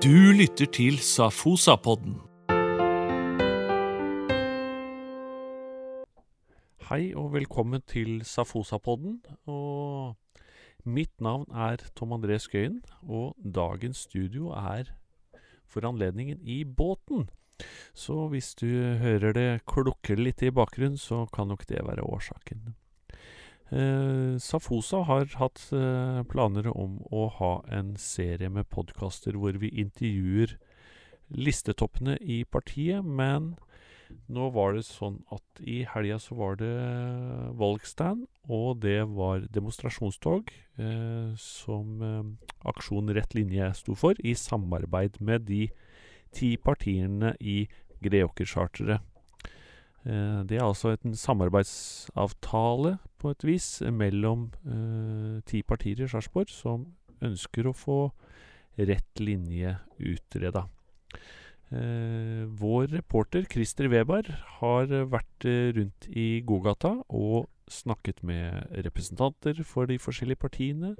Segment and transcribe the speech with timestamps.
[0.00, 2.14] Du lytter til Safosa-podden.
[6.88, 9.18] Hei og velkommen til Safosa-podden.
[10.88, 14.88] Mitt navn er Tom André Skøyen, og dagens studio er
[15.68, 17.28] for anledningen i båten.
[17.92, 18.72] Så hvis du
[19.04, 22.72] hører det klukker litt i bakgrunnen, så kan nok det være årsaken.
[23.70, 29.70] Eh, Safosa har hatt eh, planer om å ha en serie med podkaster hvor vi
[29.78, 30.56] intervjuer
[31.30, 33.54] listetoppene i partiet, men
[34.30, 36.72] nå var det sånn at i helga så var det
[37.58, 45.20] valgstand, og det var demonstrasjonstog eh, som eh, Aksjon Rett Linje sto for, i samarbeid
[45.22, 45.68] med de
[46.34, 47.62] ti partiene i
[48.02, 49.06] Greåker-charteret.
[50.06, 56.50] Eh, det er altså en samarbeidsavtale, på et vis, mellom eh, ti partier i Sarpsborg
[56.52, 56.88] som
[57.20, 58.00] ønsker å få
[58.80, 60.66] rett linje utreda.
[61.70, 64.26] Eh, vår reporter Christer Weber
[64.58, 70.96] har vært eh, rundt i gågata og snakket med representanter for de forskjellige partiene.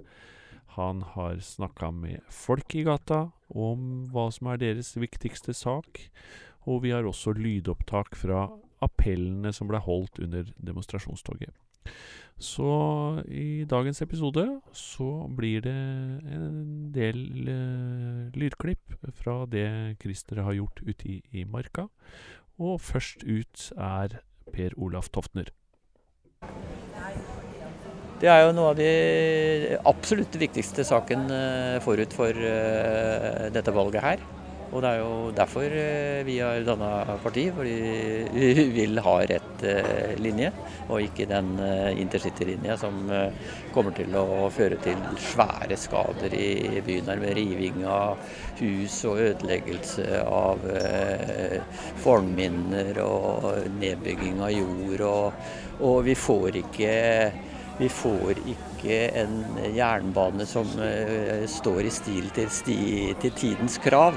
[0.77, 6.05] Han har snakka med folk i gata om hva som er deres viktigste sak,
[6.71, 8.47] og vi har også lydopptak fra
[8.85, 11.53] appellene som ble holdt under demonstrasjonstoget.
[12.41, 12.71] Så
[13.29, 15.77] i dagens episode så blir det
[16.33, 17.21] en del
[17.53, 21.91] eh, lydklipp fra det Christer har gjort ute i, i marka.
[22.61, 24.23] Og først ut er
[24.55, 25.53] Per Olaf Toftner.
[28.21, 28.89] Det er jo noe av de
[29.89, 34.25] absolutt viktigste saken eh, forut for eh, dette valget her.
[34.71, 37.73] Og det er jo derfor eh, vi har danna parti, fordi
[38.31, 39.65] vi vil ha rett
[40.23, 40.49] linje,
[40.89, 41.51] og ikke den
[42.01, 43.03] intercitylinja som
[43.75, 48.23] kommer til å føre til svære skader i byen her, med riving av
[48.63, 50.65] hus og ødeleggelse av
[52.01, 55.05] fornminner og nedbygging av jord.
[55.11, 55.47] Og,
[55.91, 56.97] og vi får ikke
[57.81, 59.39] vi får ikke en
[59.77, 60.69] jernbane som
[61.49, 62.83] står i stil til, sti,
[63.23, 64.17] til, tidens krav.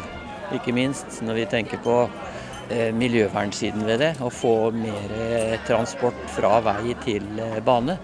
[0.54, 4.12] Ikke minst når vi tenker på uh, miljøvernsiden ved det.
[4.22, 7.28] Å få mer uh, transport fra vei til
[7.66, 7.98] bane.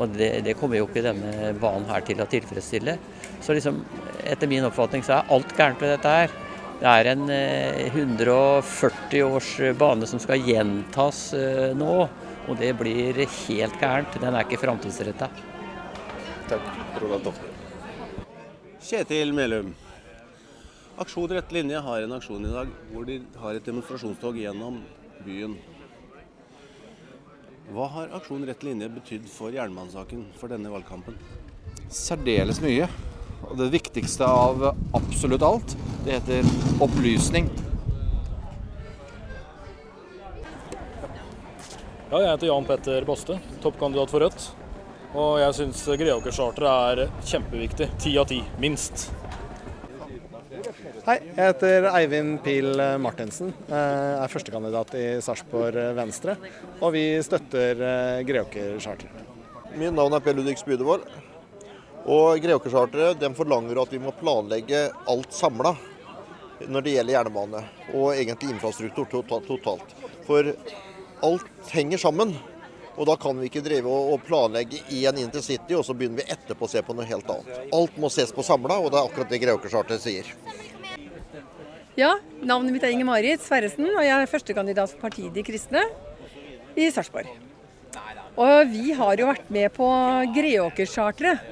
[0.00, 2.96] Og det, det, kommer jo ikke denne banen her til å tilfredsstille.
[3.44, 3.82] Så liksom,
[4.24, 6.38] etter min oppfatning så er alt gærent ved dette her.
[6.80, 11.26] Det er en 140 års bane som skal gjentas
[11.76, 11.96] nå.
[12.48, 14.16] Og det blir helt gærent.
[14.22, 15.28] Den er ikke framtidsretta.
[16.50, 16.72] Takk.
[17.02, 17.50] Roland Tofte.
[18.80, 19.74] Kjetil Melum.
[21.00, 24.82] Aksjon Rett linje har en aksjon i dag hvor de har et demonstrasjonstog gjennom
[25.24, 25.54] byen.
[27.72, 31.16] Hva har Aksjon Rett linje betydd for jernbanesaken for denne valgkampen?
[31.88, 32.90] Særdeles mye.
[33.48, 34.66] Og det viktigste av
[34.98, 35.72] absolutt alt,
[36.04, 37.48] det heter opplysning.
[42.10, 44.50] Ja, jeg heter Jan Petter Boste, toppkandidat for Rødt.
[45.16, 47.88] Og jeg syns Greåker-charteret er kjempeviktig.
[48.04, 49.08] Ti av ti, minst.
[51.10, 52.68] Hei, jeg heter Eivind Pil
[53.02, 53.48] Martinsen.
[53.66, 56.36] Jeg er førstekandidat i Sarpsborg Venstre.
[56.78, 57.82] Og vi støtter
[58.28, 59.24] Greåker-charteret.
[59.74, 61.02] Mitt navn er Per Ludvig Spydevold.
[62.06, 65.74] Og Greåker-charteret forlanger at vi må planlegge alt samla
[66.70, 67.66] når det gjelder jernbane.
[67.90, 69.98] Og egentlig infrastruktur totalt.
[70.30, 70.54] For
[71.26, 72.38] alt henger sammen.
[72.94, 76.68] Og da kan vi ikke drive og planlegge én intercity, og så begynner vi etterpå
[76.68, 77.64] å se på noe helt annet.
[77.74, 80.36] Alt må ses på samla, og det er akkurat det Greåkercharteret sier.
[82.00, 85.82] Ja, navnet mitt er Inger Marit Sverresen, og jeg er førstekandidat for partiet De kristne
[86.72, 87.28] i Sarpsborg.
[88.40, 89.88] Og vi har jo vært med på
[90.32, 91.42] Greåkercharteret.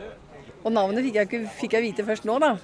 [0.62, 2.54] Og navnet fikk jeg, fikk jeg vite først nå, da.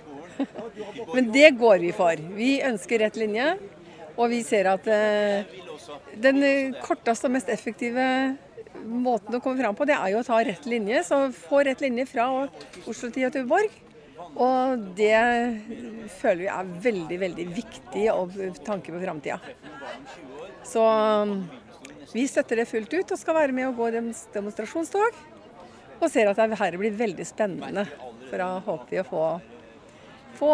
[1.14, 2.24] Men det går vi for.
[2.38, 3.52] Vi ønsker rett linje,
[4.16, 5.52] og vi ser at eh,
[6.24, 6.40] den
[6.80, 8.06] korteste og mest effektive
[8.80, 11.04] måten å komme fram på, det er jo å ta rett linje.
[11.04, 12.30] Så få rett linje fra
[12.88, 13.83] Oslo til Göteborg.
[14.34, 15.18] Og det
[16.20, 18.34] føler vi er veldig, veldig viktig og
[18.66, 19.38] tanke på framtida.
[20.66, 20.84] Så
[22.14, 23.90] vi støtter det fullt ut og skal være med og gå
[24.34, 25.22] demonstrasjonstog.
[26.00, 27.86] Og ser at dette blir veldig spennende.
[28.28, 29.24] For da håper vi å få,
[30.38, 30.52] få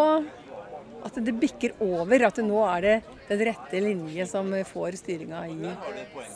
[1.06, 2.26] at det bikker over.
[2.28, 2.96] At nå er det
[3.28, 5.74] den rette linje som får styringa i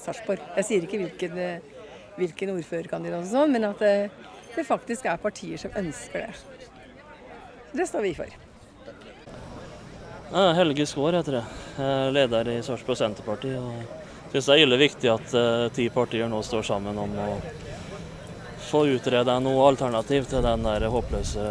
[0.01, 0.45] Sarpsborg.
[0.59, 1.41] Jeg sier ikke hvilken,
[2.19, 3.95] hvilken ordførerkandidat og sånn, men at det,
[4.55, 6.54] det, faktisk er partier som ønsker det.
[7.75, 8.31] Det står vi for.
[10.55, 11.61] Helge Skår heter jeg.
[11.79, 13.51] jeg er leder i Sarpsborg Senterparti.
[13.59, 13.83] og
[14.35, 17.27] synes det er ille viktig at uh, ti partier nå står sammen om å
[18.65, 21.45] få utrede noe alternativ til den der håpløse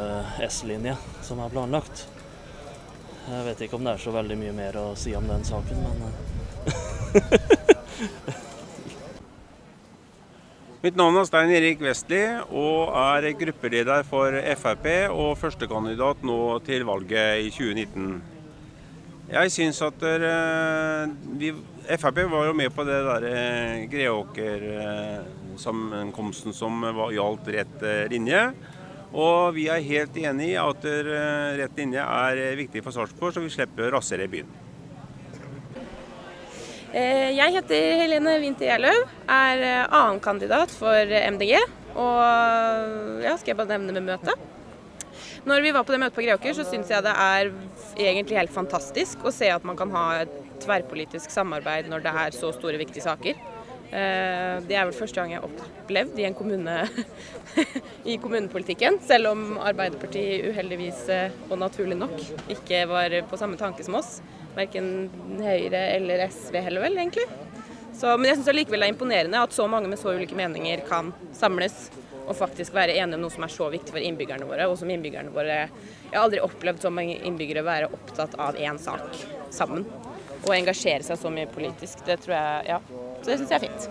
[0.47, 2.05] S-linja som er planlagt.
[3.29, 5.79] Jeg vet ikke om det er så veldig mye mer å si om den saken,
[5.79, 5.99] men
[10.83, 12.17] Mitt navn er Stein Erik Vestli
[12.51, 18.19] og er gruppeleder for Frp og førstekandidat nå til valget i 2019.
[19.29, 21.07] Jeg syns at eh,
[21.39, 21.55] vi,
[21.87, 28.51] Frp var jo med på det der eh, Greåker-sammenkomsten som var, gjaldt rett eh, linje.
[29.15, 33.31] Og vi er helt enig i at eh, rett linje er eh, viktig for Sarpsborg,
[33.31, 34.51] så vi slipper rasere byen.
[36.93, 41.55] Eh, Jeg heter Helene Winther Gjerløv, er eh, annenkandidat for MDG.
[41.97, 44.49] Og ja, skal jeg bare nevne med møtet.
[45.49, 47.49] Når vi var på det møtet på Greåker, så syns jeg det er
[47.97, 52.37] egentlig helt fantastisk å se at man kan ha et tverrpolitisk samarbeid når det er
[52.37, 53.41] så store, viktige saker.
[53.89, 56.77] Eh, Det er vel første gang jeg har opplevd i en kommune
[58.13, 61.09] i kommunepolitikken, selv om Arbeiderpartiet uheldigvis
[61.49, 62.15] og naturlig nok
[62.53, 64.19] ikke var på samme tanke som oss.
[64.55, 64.87] Verken
[65.41, 67.25] Høyre eller SV heller vel, egentlig.
[67.93, 70.81] Så, men jeg syns allikevel det er imponerende at så mange med så ulike meninger
[70.87, 71.89] kan samles
[72.23, 74.67] og faktisk være enige om noe som er så viktig for innbyggerne våre.
[74.71, 78.79] Og som innbyggerne våre Jeg har aldri opplevd så mange innbyggere være opptatt av én
[78.81, 79.17] sak
[79.53, 79.85] sammen.
[80.43, 82.05] Og engasjere seg så mye politisk.
[82.07, 82.79] Det tror jeg Ja.
[83.21, 83.89] Så det syns jeg er fint.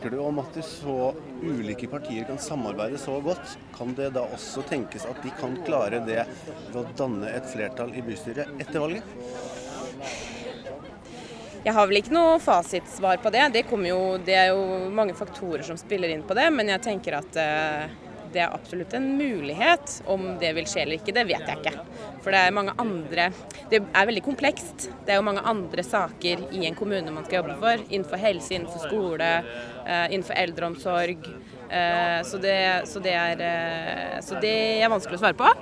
[0.00, 1.10] Tenker du om at så
[1.44, 5.98] ulike partier kan samarbeide så godt, kan det da også tenkes at de kan klare
[6.06, 6.22] det
[6.70, 9.04] ved å danne et flertall i bystyret etter valget?
[11.66, 13.44] Jeg har vel ikke noe fasitsvar på det.
[13.52, 17.18] Det, jo, det er jo mange faktorer som spiller inn på det, men jeg tenker
[17.20, 17.92] at eh,
[18.32, 20.00] det er absolutt en mulighet.
[20.10, 21.84] Om det vil skje eller ikke, det vet jeg ikke.
[22.24, 23.30] For det er mange andre
[23.70, 24.88] Det er veldig komplekst.
[25.06, 27.84] Det er jo mange andre saker i en kommune man skal jobbe for.
[27.88, 29.30] Innenfor helse, innenfor skole,
[29.86, 31.28] eh, innenfor eldreomsorg.
[31.70, 35.52] Eh, Så det, så det er eh, Så det er vanskelig å svare på.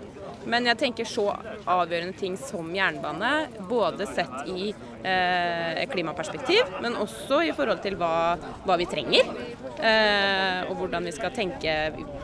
[0.48, 1.26] Men jeg tenker så
[1.68, 4.70] avgjørende ting som jernbane, både sett i
[5.04, 9.28] eh, klimaperspektiv, men også i forhold til hva, hva vi trenger.
[9.78, 11.74] Eh, og hvordan vi skal tenke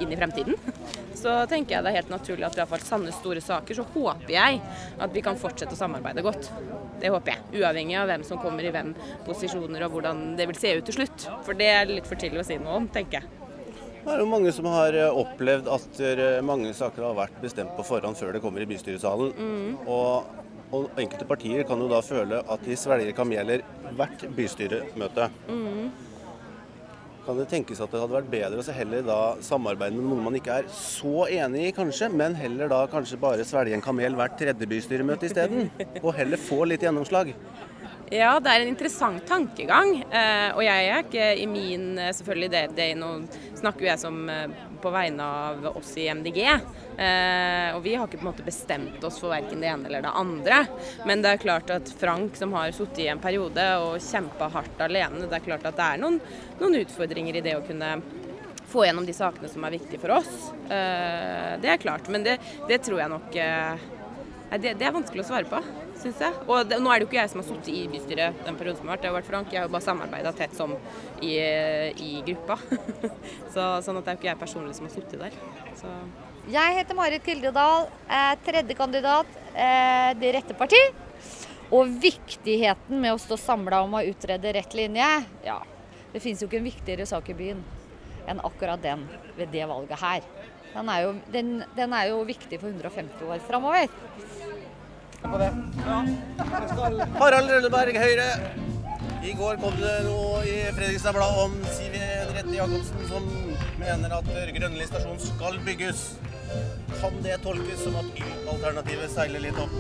[0.03, 0.57] inn i fremtiden.
[1.25, 3.85] Så tenker jeg det er helt naturlig at i har fall sanne store saker, så
[3.95, 4.59] håper jeg
[5.01, 6.51] at vi kan fortsette å samarbeide godt.
[7.01, 7.63] Det håper jeg.
[7.63, 8.91] Uavhengig av hvem som kommer i hvem
[9.25, 11.25] posisjoner og hvordan det vil se ut til slutt.
[11.47, 13.41] For det er litt for tidlig å si noe om, tenker jeg.
[14.05, 17.73] Det er jo mange som har eh, opplevd at eh, mange saker har vært bestemt
[17.79, 19.33] på forhånd før det kommer i bystyresalen.
[19.87, 20.43] Og,
[20.77, 23.65] og enkelte partier kan jo da føle at de svelger kameler
[23.97, 25.31] hvert bystyremøte.
[27.25, 30.35] Kan det tenkes at det hadde vært bedre å heller da samarbeide med noen man
[30.37, 34.37] ikke er så enig i, kanskje, men heller da kanskje bare svelge en kamel hvert
[34.37, 35.71] tredje bystyremøte isteden?
[36.03, 37.33] Og heller få litt gjennomslag?
[38.13, 39.95] Ja, det er en interessant tankegang.
[40.13, 43.11] Eh, og jeg er ikke i min eh, Selvfølgelig, det, det Nå
[43.57, 46.43] snakker jeg som eh, på vegne av oss i MDG.
[46.95, 50.11] Og vi har ikke på en måte bestemt oss for verken det ene eller det
[50.21, 50.59] andre.
[51.09, 54.83] Men det er klart at Frank, som har sittet i en periode og kjempa hardt
[54.85, 56.21] alene, det er klart at det er noen,
[56.61, 57.95] noen utfordringer i det å kunne
[58.69, 60.37] få gjennom de sakene som er viktige for oss.
[60.69, 62.13] Det er klart.
[62.13, 62.37] Men det,
[62.69, 63.41] det tror jeg nok
[64.61, 65.65] det, det er vanskelig å svare på,
[66.05, 66.37] syns jeg.
[66.47, 68.81] Og det, nå er det jo ikke jeg som har sittet i bystyret den perioden
[68.81, 69.53] som har vært, det har vært Frank.
[69.53, 70.75] Jeg har jo bare samarbeida tett som
[71.25, 71.35] i,
[72.05, 72.59] i gruppa.
[73.55, 75.39] Så, sånn at det er jo ikke jeg personlig som har sittet der.
[75.81, 75.93] Så.
[76.55, 80.81] Jeg heter Marit Kildedal, er tredjekandidat, eh, Det rette parti.
[81.75, 85.09] Og viktigheten med å stå samla om å utrede rett linje,
[85.47, 85.61] ja.
[86.13, 87.65] Det fins jo ikke en viktigere sak i byen
[88.31, 89.03] enn akkurat den
[89.37, 90.29] ved det valget her.
[90.75, 93.91] Den er jo, den, den er jo viktig for 150 år framover.
[97.19, 98.29] Harald Rønneberg, Høyre.
[99.25, 103.25] I går kom det noe i Fredrikstad Blad om Siv Henriette Jacobsen som
[103.81, 104.29] mener at
[104.59, 106.05] Grønli stasjon skal bygges.
[107.01, 109.73] Kan det tolkes som at Y-alternativet seiler litt opp?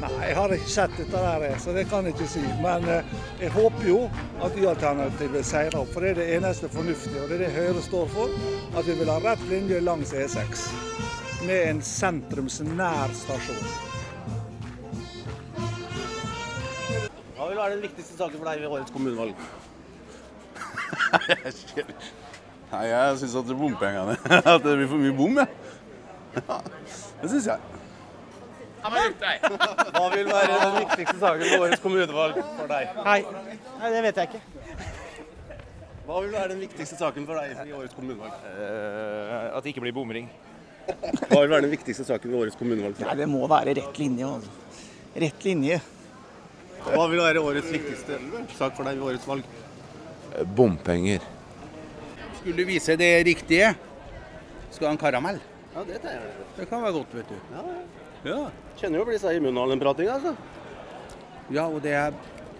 [0.00, 2.44] Nei, jeg har ikke sett dette der, så det kan jeg ikke si.
[2.60, 3.98] Men eh, jeg håper jo
[4.44, 7.24] at Y-alternativet seirer opp, for det er det eneste fornuftige.
[7.24, 8.40] Og det er det Høyre står for.
[8.76, 10.68] At vi vil ha rett linje langs E6
[11.48, 13.89] med en sentrumsnær stasjon.
[17.50, 19.34] Vil være den viktigste saken for deg ved årets kommunevalg?
[22.70, 24.14] Nei, jeg syns at det bompengene
[24.54, 25.48] At det blir for mye bom, jeg.
[26.36, 26.58] Ja,
[27.22, 27.58] det syns jeg.
[28.80, 28.90] Hva
[30.14, 32.94] vil være den viktigste saken ved årets kommunevalg for deg?
[33.04, 33.20] Nei.
[33.80, 34.42] Nei, det vet jeg ikke.
[36.06, 38.34] Hva vil være den viktigste saken for deg i årets kommunevalg?
[39.50, 40.30] at det ikke blir bomring.
[41.28, 42.98] Hva vil være den viktigste saken ved årets kommunevalg?
[43.04, 44.26] Nei, det må være rett linje.
[44.26, 44.50] Altså.
[45.26, 45.80] Rett linje.
[46.86, 48.18] Hva vil være årets viktigste
[48.56, 49.44] sak for deg ved årets valg?
[50.56, 51.22] Bompenger.
[52.38, 53.74] Skulle du vise det riktige,
[54.70, 55.40] skal du ha en karamell.
[55.74, 56.30] Ja, det tar jeg.
[56.56, 57.38] Det kan være godt, vet du.
[57.54, 57.64] Ja,
[58.24, 58.38] Ja.
[58.80, 60.34] Kjenner jo å bli seg i munnen av den pratinga, altså.
[61.52, 62.14] ja, og det er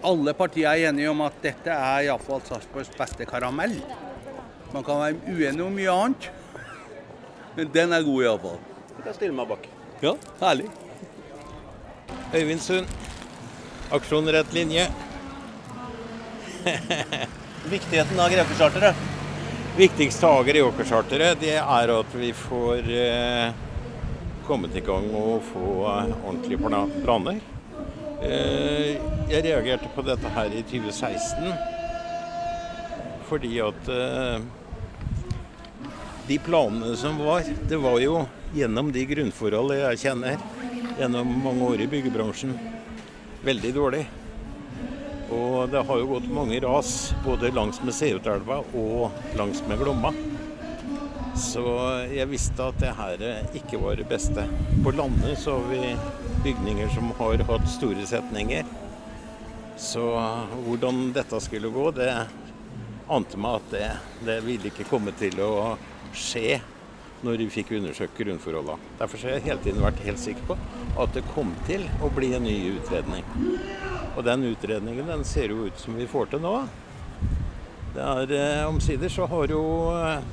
[0.05, 3.75] alle partier er enige om at dette er iallfall Sarpsborgs beste karamell.
[4.73, 6.29] Man kan være uenig om mye annet,
[7.57, 8.59] men den er god iallfall.
[8.97, 9.67] Jeg kan stille meg bak.
[10.01, 10.69] Ja, herlig.
[12.33, 12.87] Øyvind Sund.
[13.91, 14.87] Aksjon rett linje.
[17.69, 18.95] Viktigheten av Greåkercharteret?
[19.77, 23.51] Viktigste av i åkercharteret er at vi får eh,
[24.47, 26.59] kommet i gang og få ordentlige
[27.03, 27.39] planer.
[28.23, 28.95] Eh,
[29.31, 31.51] jeg reagerte på dette her i 2016
[33.27, 34.43] fordi at eh,
[36.27, 40.35] de planene som var, det var jo gjennom de grunnforholdene jeg kjenner
[40.99, 42.51] gjennom mange år i byggebransjen,
[43.45, 44.05] veldig dårlig.
[45.31, 50.11] Og det har jo gått mange ras både langs med Seutelva og langs med Glomma.
[51.39, 51.63] Så
[52.11, 53.21] jeg visste at det her
[53.55, 54.43] ikke var det beste.
[54.83, 55.95] På landet så har vi
[56.43, 58.67] bygninger som har hatt store setninger.
[59.79, 60.03] Så
[60.65, 62.11] hvordan dette skulle gå, det
[63.11, 63.87] ante meg at det,
[64.27, 65.53] det ville ikke komme til å
[66.15, 66.59] skje
[67.25, 68.91] når vi fikk undersøkt grunnforholdene.
[68.99, 70.57] Derfor har jeg hele tiden vært helt sikker på
[71.01, 73.25] at det kom til å bli en ny utredning.
[74.15, 76.55] Og den utredningen den ser jo ut som vi får til nå.
[77.91, 80.23] Det er eh, Omsider så har jo eh,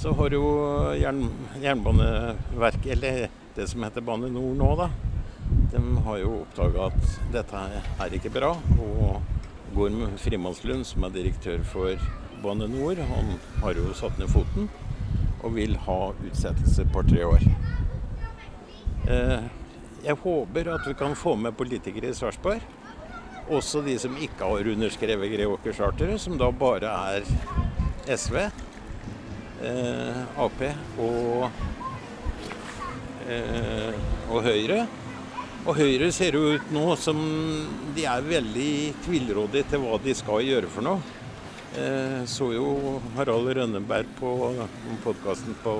[0.00, 0.44] så har jo
[0.96, 1.26] jern,
[1.60, 4.86] Jernbaneverket, eller det som heter Bane Nor nå, da,
[5.74, 7.64] de har jo oppdaga at dette
[8.00, 8.54] er ikke bra.
[8.80, 9.20] Og
[9.76, 12.00] Gorm Frimannslund, som er direktør for
[12.40, 14.70] Bane Nor, han har jo satt ned foten
[15.40, 17.46] og vil ha utsettelse et par-tre år.
[19.10, 19.48] Eh,
[20.04, 22.62] jeg håper at vi kan få med politikere i Sarpsborg.
[23.50, 27.26] Også de som ikke har underskrevet Greåker-charteret, som da bare er
[28.10, 28.36] SV,
[29.66, 30.62] eh, Ap
[30.98, 31.50] og,
[33.28, 33.94] eh,
[34.30, 34.86] og Høyre.
[35.66, 37.18] Og Høyre ser jo ut nå som
[37.96, 38.72] de er veldig
[39.04, 41.19] tvilrådige til hva de skal gjøre for noe.
[41.78, 44.30] Eh, så jo Harald Rønneberg på
[45.04, 45.74] podkasten på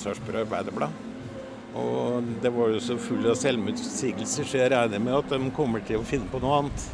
[0.00, 1.02] Sarpsborg Arbeiderblad.
[1.76, 5.82] Og det var jo så full av selvmotsigelser, så jeg regner med at de kommer
[5.84, 6.86] til å finne på noe annet.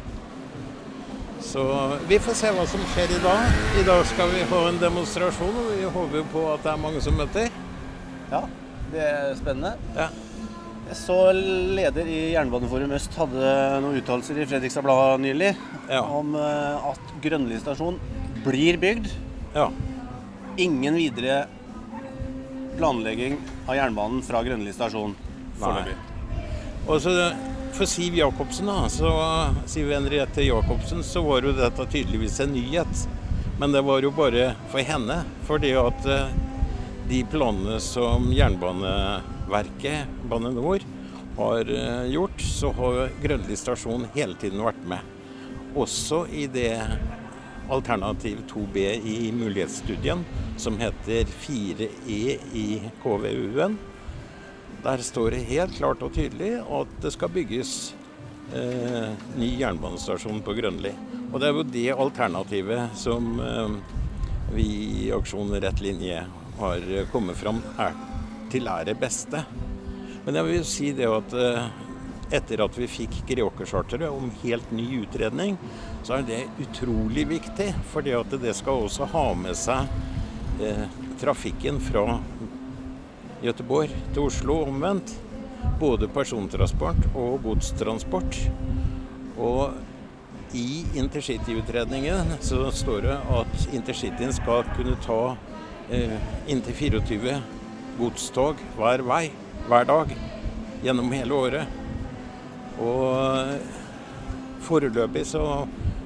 [1.45, 1.63] Så
[2.09, 3.61] vi får se hva som skjer i dag.
[3.79, 6.81] I dag skal vi ha en demonstrasjon, og vi håper jo på at det er
[6.81, 7.47] mange som møter.
[8.33, 8.43] Ja,
[8.91, 9.77] det er spennende.
[9.95, 10.09] Ja.
[10.91, 15.53] Jeg så leder i Jernbaneforum Øst hadde noen uttalelser i Fredrikstad Blad nylig
[16.01, 17.99] om eh, at Grønli stasjon
[18.43, 19.07] blir bygd.
[19.53, 19.71] Ja.
[20.57, 21.45] Ingen videre
[22.77, 25.15] planlegging av jernbanen fra Grønli stasjon
[25.59, 25.95] foreløpig.
[26.87, 27.15] Og så
[27.71, 29.09] For Siv Jacobsen, da, så,
[29.69, 33.05] Siv Henriette Jacobsen, så var jo dette tydeligvis en nyhet.
[33.61, 35.21] Men det var jo bare for henne.
[35.47, 36.33] Fordi at eh,
[37.07, 40.83] de planene som Jernbaneverket, Bane NOR,
[41.37, 45.15] har eh, gjort, så har Grønli stasjon hele tiden vært med.
[45.79, 46.73] Også i det
[47.69, 50.25] alternativ 2B i mulighetsstudien,
[50.57, 53.77] som heter 4E i KVU-en.
[54.83, 57.93] Der står det helt klart og tydelig at det skal bygges
[58.55, 60.93] eh, ny jernbanestasjon på Grønli.
[61.31, 63.75] Og det er jo det alternativet som eh,
[64.55, 64.67] vi
[65.05, 66.23] i Aksjon Rett linje
[66.59, 67.93] har kommet fram er,
[68.51, 69.45] til er det beste.
[70.25, 71.69] Men jeg vil jo si det at eh,
[72.31, 75.57] etter at vi fikk Greåkercharteret om helt ny utredning,
[76.03, 77.71] så er det utrolig viktig.
[77.91, 79.91] For det skal også ha med seg
[80.63, 80.85] eh,
[81.21, 82.19] trafikken fra
[83.41, 85.13] Gøteborg til Oslo omvendt.
[85.81, 88.37] Både persontransport og godstransport.
[89.37, 89.77] Og
[90.57, 95.35] i intercityutredningen så står det at intercityen skal kunne ta
[95.93, 96.17] eh,
[96.51, 97.37] inntil 24
[97.99, 99.23] godstog hver vei
[99.67, 100.15] hver dag
[100.81, 101.80] gjennom hele året.
[102.81, 103.59] Og
[104.65, 105.43] foreløpig så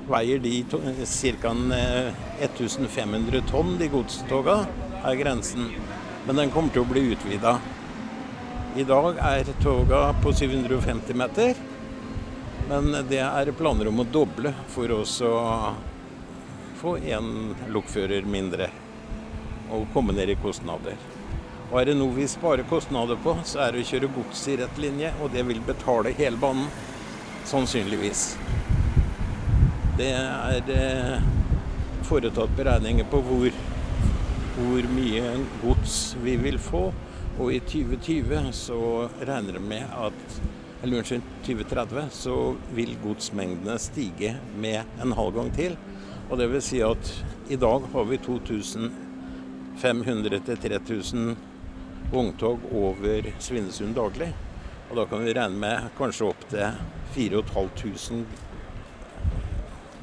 [0.09, 1.53] veier de ca.
[2.39, 4.57] 1500 tonn, de godstoga,
[5.05, 5.71] er grensen.
[6.25, 7.57] Men den kommer til å bli utvida.
[8.75, 11.55] I dag er toga på 750 meter.
[12.69, 15.35] Men det er planer om å doble for oss å
[16.81, 18.71] få én lokfører mindre.
[19.71, 20.97] Og komme ned i kostnader.
[21.71, 24.57] Og er det noe vi sparer kostnader på, så er det å kjøre gods i
[24.61, 25.09] rett linje.
[25.21, 26.67] Og det vil betale hele banen.
[27.45, 28.21] Sannsynligvis.
[29.97, 31.25] Det er eh,
[32.05, 33.51] foretatt beregninger på hvor,
[34.57, 35.23] hvor mye
[35.61, 36.83] gods vi vil få.
[37.35, 40.41] Og i 2020 så regner de med at
[40.83, 45.73] eller unnskyld, 2030 så vil godsmengdene stige med en halv gang til.
[46.29, 51.35] Og det vil si at i dag har vi 2500 til 3000
[52.11, 54.31] vogntog over Svinesund daglig.
[54.89, 56.81] Og da kan vi regne med kanskje opptil
[57.15, 58.25] 4500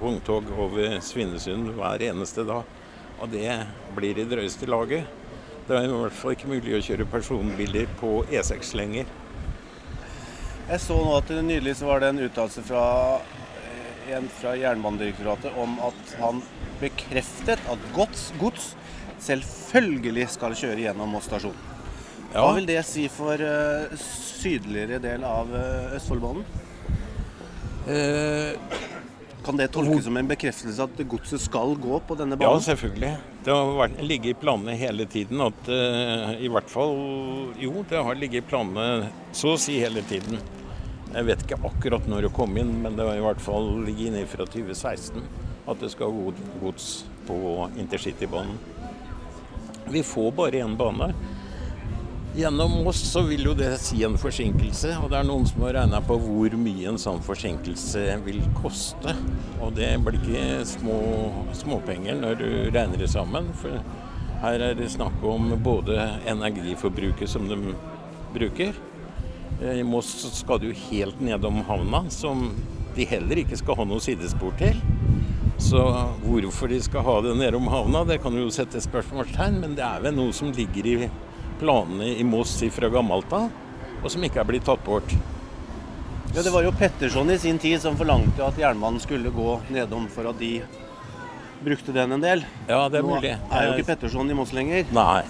[0.02, 2.66] vogntog over Svinesund hver eneste dag.
[3.22, 3.54] Og det
[3.96, 5.06] blir i drøyeste laget.
[5.68, 9.06] Det er i hvert fall ikke mulig å kjøre personbiler på E6 lenger.
[10.66, 12.84] Jeg så nå at nylig så var det en uttalelse fra
[13.62, 16.42] eh, en fra Jernbanedirektoratet om at han
[16.80, 18.72] bekreftet at gods, gods
[19.22, 21.71] selvfølgelig skal kjøre gjennom Moss stasjon.
[22.32, 26.46] Hva vil det si for uh, sydligere del av uh, Østfoldbanen?
[29.42, 32.60] kan det tolkes som en bekreftelse at godset skal gå på denne banen?
[32.60, 33.12] Ja, selvfølgelig.
[33.44, 36.94] Det har ligget i planene hele tiden at eh, i hvert fall
[37.60, 40.38] Jo, det har ligget i planene så å si hele tiden.
[41.12, 44.12] Jeg vet ikke akkurat når det kom inn, men det har i hvert fall ligget
[44.12, 45.26] inne fra 2016
[45.68, 48.56] at det skal gå gods på intercitybanen.
[49.92, 51.12] Vi får bare én bane.
[52.34, 55.74] Gjennom Moss så vil jo det si en forsinkelse, og det er noen som har
[55.76, 59.12] regna på hvor mye en sånn forsinkelse vil koste.
[59.60, 60.96] Og det blir ikke små,
[61.58, 63.50] småpenger når du regner det sammen.
[63.60, 63.76] For
[64.40, 65.98] her er det snakk om både
[66.32, 67.74] energiforbruket som de
[68.32, 68.80] bruker.
[69.60, 72.48] Eh, I Moss skal du helt nedom havna, som
[72.96, 74.80] de heller ikke skal ha noe sidespor til.
[75.60, 75.84] Så
[76.24, 80.00] hvorfor de skal ha det nedom havna, det kan jo sette spørsmålstegn, men det er
[80.08, 80.96] vel noe som ligger i
[81.60, 83.50] planene i Moss fra gammelt av,
[84.02, 85.12] og som ikke er blitt tatt bort.
[86.34, 90.08] Ja, Det var jo Petterson i sin tid som forlangte at jernbanen skulle gå nedom
[90.08, 90.62] for at de
[91.62, 92.44] brukte den en del.
[92.68, 93.36] Ja, det er Nå mulig.
[93.52, 94.86] er jo ikke Petterson i Moss lenger.
[94.92, 95.22] Nei.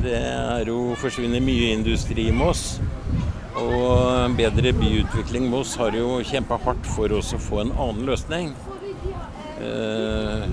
[0.00, 2.78] Det er jo forsvunnet mye industri i Moss.
[3.58, 8.52] Og bedre byutvikling Moss har jo kjempa hardt for oss å få en annen løsning.
[9.60, 10.44] Eh,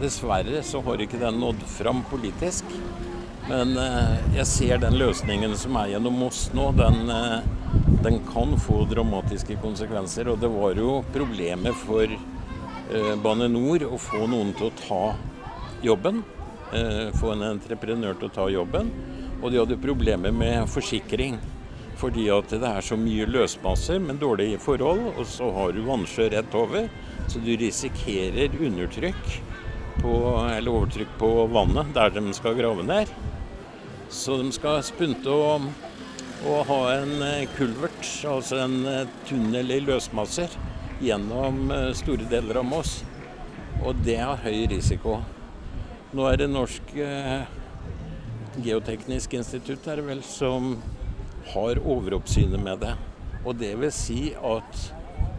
[0.00, 2.64] dessverre så har ikke den nådd fram politisk.
[3.48, 7.38] Men eh, jeg ser den løsningen som er gjennom Moss nå, den, eh,
[8.04, 10.28] den kan få dramatiske konsekvenser.
[10.28, 15.04] Og det var jo problemet for eh, Bane NOR å få noen til å ta
[15.84, 16.24] jobben.
[17.16, 18.90] Få en entreprenør til å ta jobben.
[19.38, 21.38] Og de hadde problemer med forsikring.
[21.96, 26.28] Fordi at det er så mye løsmasser med dårlige forhold, og så har du vannsjø
[26.34, 26.90] rett over.
[27.30, 29.32] Så du risikerer undertrykk
[30.02, 30.12] på,
[30.52, 33.16] eller overtrykk på vannet der de skal grave ned.
[34.08, 35.66] Så de skal spunte og,
[36.48, 40.54] og ha en eh, kulvert, altså en eh, tunnel i løsmasser,
[41.04, 43.02] gjennom eh, store deler av Moss.
[43.84, 45.18] Og det har høy risiko.
[46.16, 46.94] Nå er det Norsk
[48.64, 50.78] geoteknisk institutt er det vel, som
[51.52, 52.94] har overoppsynet med det.
[53.44, 54.88] Og det vil si at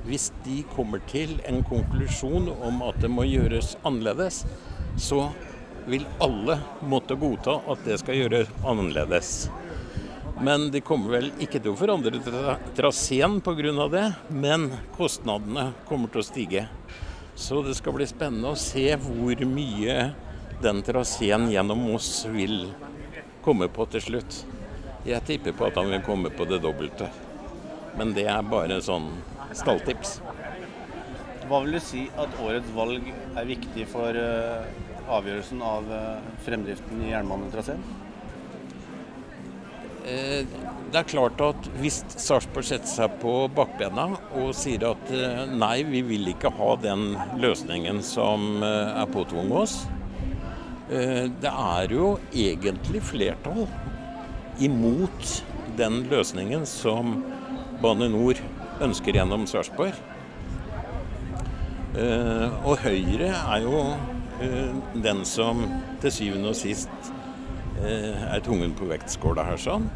[0.06, 4.44] hvis de kommer til en konklusjon om at det må gjøres annerledes,
[4.98, 5.26] så
[5.88, 9.50] vil alle måtte godta at det skal gjøres annerledes.
[10.42, 13.88] Men de kommer vel ikke til å forandre tra traseen pga.
[13.92, 16.68] det, men kostnadene kommer til å stige.
[17.36, 20.14] Så det skal bli spennende å se hvor mye
[20.62, 22.72] den traseen gjennom Moss vil
[23.44, 24.46] komme på til slutt.
[25.08, 27.08] Jeg tipper på at han vil komme på det dobbelte.
[27.98, 29.10] Men det er bare sånn
[29.56, 30.20] stalltips.
[31.50, 34.68] Hva vil du si at årets valg er viktig for eh,
[35.10, 37.82] avgjørelsen av eh, fremdriften i jernbanetraseen?
[40.06, 40.44] Eh,
[40.90, 44.06] Det er klart at hvis Sarpsborg setter seg på bakbena
[44.38, 45.10] og sier at
[45.50, 49.76] nei, vi vil ikke ha den løsningen som er påtvunget oss
[50.90, 53.68] Det er jo egentlig flertall
[54.66, 55.36] imot
[55.78, 57.20] den løsningen som
[57.82, 58.42] Bane NOR
[58.82, 59.94] ønsker gjennom Sarpsborg.
[61.98, 63.80] Eh, Og Høyre er jo
[64.44, 65.64] eh, den som
[66.04, 66.92] til syvende og sist
[67.82, 69.88] eh, er tungen på vektskåla her sånn.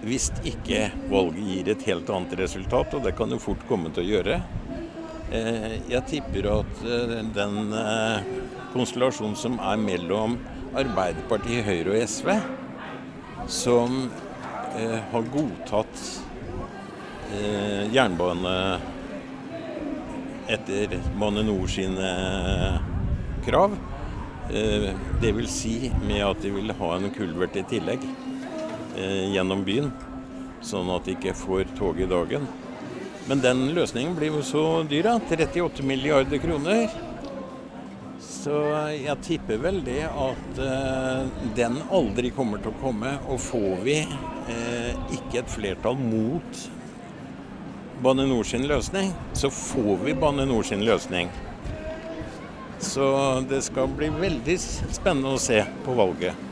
[0.00, 4.06] Hvis ikke valget gir et helt annet resultat, og det kan jo fort komme til
[4.06, 4.38] å gjøre.
[5.30, 6.80] Jeg tipper at
[7.36, 7.58] den
[8.72, 10.38] konstellasjonen som er mellom
[10.80, 12.32] Arbeiderpartiet, Høyre og SV,
[13.60, 14.00] som
[15.12, 16.02] har godtatt
[17.92, 18.56] jernbane
[20.48, 22.10] etter Bane NOR sine
[23.46, 23.76] krav.
[24.50, 28.00] Eh, Det vil si med at de vil ha en kulvert i tillegg
[28.96, 29.92] eh, gjennom byen,
[30.62, 32.48] sånn at de ikke får tog i dagen.
[33.28, 35.18] Men den løsningen blir jo så dyr, da.
[35.20, 36.88] 38 milliarder kroner.
[38.20, 38.56] Så
[38.96, 43.14] jeg tipper vel det at eh, den aldri kommer til å komme.
[43.30, 46.64] Og får vi eh, ikke et flertall mot
[48.02, 51.28] Bane NOR sin løsning, så får vi Bane NOR sin løsning.
[52.80, 53.04] Så
[53.48, 56.46] det skal bli veldig spennende å se på valget.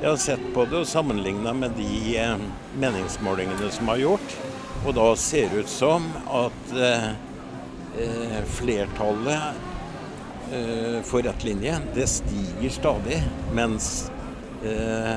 [0.00, 2.34] Jeg har sett på det og sammenligna med de eh,
[2.82, 4.34] meningsmålingene som er gjort.
[4.86, 7.08] Og da ser det ut som at eh,
[8.02, 9.62] eh, flertallet
[10.50, 13.20] eh, for rett linje, det stiger stadig.
[13.54, 14.08] Mens
[14.66, 15.16] eh,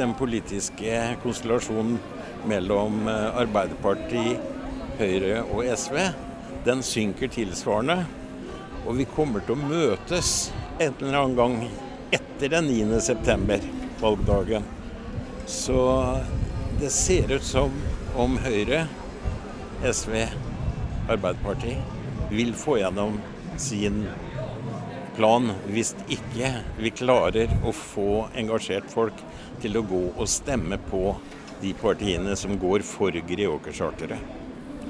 [0.00, 2.00] den politiske konstellasjonen
[2.48, 4.51] mellom Arbeiderpartiet,
[5.02, 5.96] Høyre og SV,
[6.66, 8.04] den synker tilsvarende.
[8.86, 11.56] Og vi kommer til å møtes en eller annen gang
[12.14, 13.00] etter den 9.
[13.02, 13.62] september,
[13.98, 14.66] valgdagen.
[15.50, 15.78] Så
[16.78, 17.74] det ser ut som
[18.18, 18.84] om Høyre,
[19.82, 20.20] SV,
[21.10, 23.18] Arbeiderpartiet vil få gjennom
[23.60, 24.04] sin
[25.16, 29.18] plan hvis ikke vi klarer å få engasjert folk
[29.64, 31.16] til å gå og stemme på
[31.62, 34.41] de partiene som går for Greåker-charteret.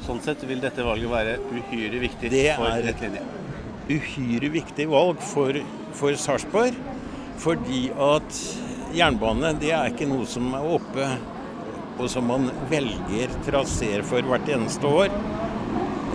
[0.07, 3.26] Sånn sett vil dette valget være uhyre viktig Det for er rett linje.
[3.92, 5.61] uhyre viktig valg for,
[5.98, 6.78] for Sarpsborg.
[7.42, 8.42] Fordi at
[8.94, 11.07] jernbane det er ikke noe som er oppe
[11.98, 15.09] og som man velger traseer for hvert eneste år.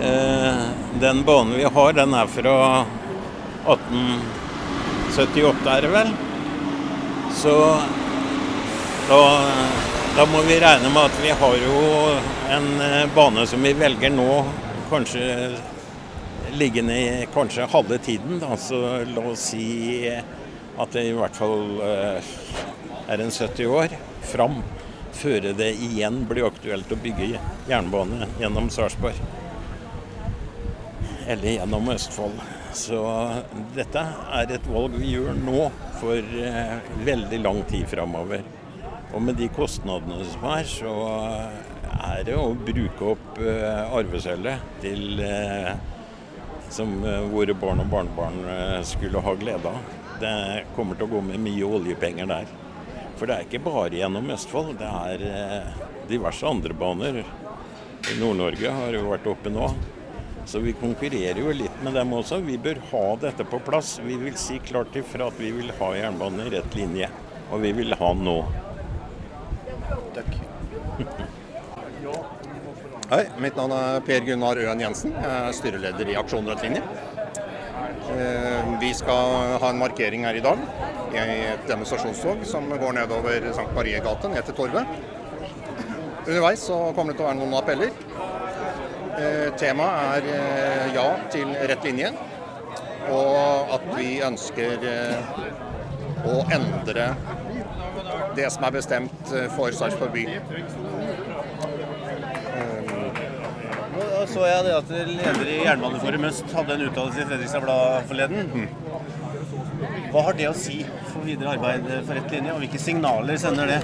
[0.02, 0.62] Eh,
[1.00, 2.84] den banen vi har, den er fra
[3.66, 6.08] 1878, er det vel.
[7.38, 7.54] Så
[9.08, 9.20] da,
[10.16, 11.80] da må vi regne med at vi har jo
[12.50, 14.44] en eh, bane som vi velger nå,
[14.90, 15.26] kanskje
[16.58, 18.38] liggende i kanskje halve tiden.
[18.42, 18.56] Da.
[18.56, 20.08] Så la oss si
[20.78, 22.34] at det i hvert fall eh,
[23.08, 23.94] er en 70 år
[24.32, 24.60] fram
[25.18, 27.32] før det igjen blir aktuelt å bygge
[27.70, 29.18] jernbane gjennom Sarpsborg.
[31.28, 32.38] Eller gjennom Østfold.
[32.78, 33.00] Så
[33.74, 34.04] dette
[34.38, 35.66] er et valg vi gjør nå
[35.98, 38.46] for eh, veldig lang tid framover.
[39.16, 40.94] Og med de kostnadene som er, så
[41.98, 45.72] er det å bruke opp eh, arvesølvet til eh,
[46.72, 48.40] som eh, våre barn og barnebarn
[48.86, 49.96] skulle ha glede av.
[50.20, 50.34] Det
[50.76, 52.56] kommer til å gå med mye oljepenger der.
[53.18, 55.70] For det er ikke bare gjennom Østfold, det er
[56.10, 57.22] diverse andre baner.
[58.20, 59.72] Nord-Norge har jo vært oppe nå.
[60.48, 62.38] Så vi konkurrerer jo litt med dem også.
[62.44, 63.98] Vi bør ha dette på plass.
[64.04, 67.10] Vi vil si klart ifra at vi vil ha jernbane i rett linje.
[67.50, 68.38] Og vi vil ha nå.
[69.88, 70.32] Takk.
[73.08, 75.14] Hei, mitt navn er Per Gunnar Øen Jensen.
[75.16, 76.82] Jeg er styreleder i Aksjon Rødt linje.
[78.12, 80.60] Eh, Vi skal ha en markering her i dag
[81.14, 81.22] i
[81.54, 84.84] et demonstrasjonstog som går nedover Sankt Marie gate ned til Torvet.
[86.26, 87.96] Underveis så kommer det til å være noen appeller.
[89.18, 92.12] Eh, Temaet er eh, ja til rett linje,
[93.08, 94.84] og at vi ønsker
[96.28, 97.14] å endre
[98.38, 100.26] det som er bestemt eh, for Sarpsborg by.
[104.28, 108.68] Så jeg det at leder i Jernbaneforum Øst hadde en uttalelse i Fredrikstad Blad forleden.
[110.12, 113.72] Hva har det å si for videre arbeid for rett linje, og hvilke signaler sender
[113.72, 113.80] det?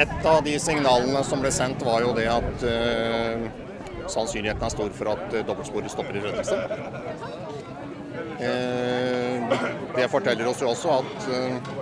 [0.00, 3.48] Et av de signalene som ble sendt, var jo det at uh,
[4.10, 6.62] sannsynligheten er stor for at eh, dobbeltsporet stopper i Fredrikstad.
[8.40, 8.79] Eh,
[10.00, 11.72] det forteller oss jo også at eh,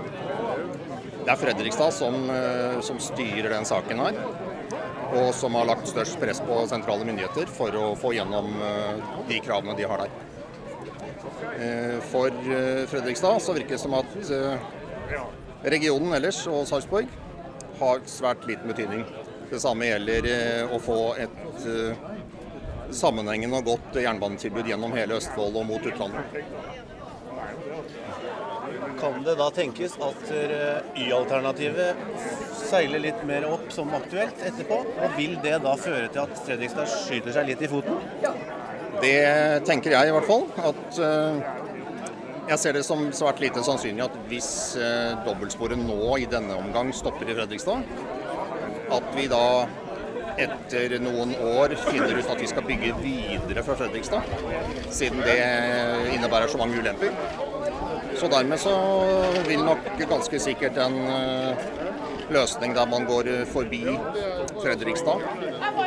[1.22, 4.18] det er Fredrikstad som, eh, som styrer den saken her.
[5.18, 9.38] Og som har lagt størst press på sentrale myndigheter for å få gjennom eh, de
[9.44, 10.24] kravene de har der.
[12.06, 12.34] For
[12.90, 14.12] Fredrikstad så virker det som at
[15.66, 17.10] regionen ellers og Sarpsborg
[17.80, 19.02] har svært liten betydning.
[19.50, 20.28] Det samme gjelder
[20.70, 21.58] å få et
[22.94, 26.38] sammenhengende og godt jernbanetilbud gjennom hele Østfold og mot utlandet.
[28.98, 31.98] Kan det da tenkes at eh, Y-alternativet
[32.58, 34.80] seiler litt mer opp som aktuelt etterpå?
[34.98, 38.00] Og vil det da føre til at Fredrikstad skyter seg litt i foten?
[38.98, 39.18] Det
[39.68, 40.46] tenker jeg i hvert fall.
[40.72, 41.40] At eh,
[42.48, 46.90] jeg ser det som svært lite sannsynlig at hvis eh, dobbeltsporet nå i denne omgang
[46.96, 47.84] stopper i Fredrikstad,
[48.98, 49.44] at vi da
[50.38, 54.26] etter noen år finner ut at vi skal bygge videre fra Fredrikstad,
[54.94, 55.38] siden det
[56.14, 57.14] innebærer så mange ulemper.
[58.18, 58.72] Så dermed så
[59.46, 61.66] vil nok ganske sikkert en eh,
[62.34, 63.84] løsning der man går forbi
[64.58, 65.22] Fredrikstad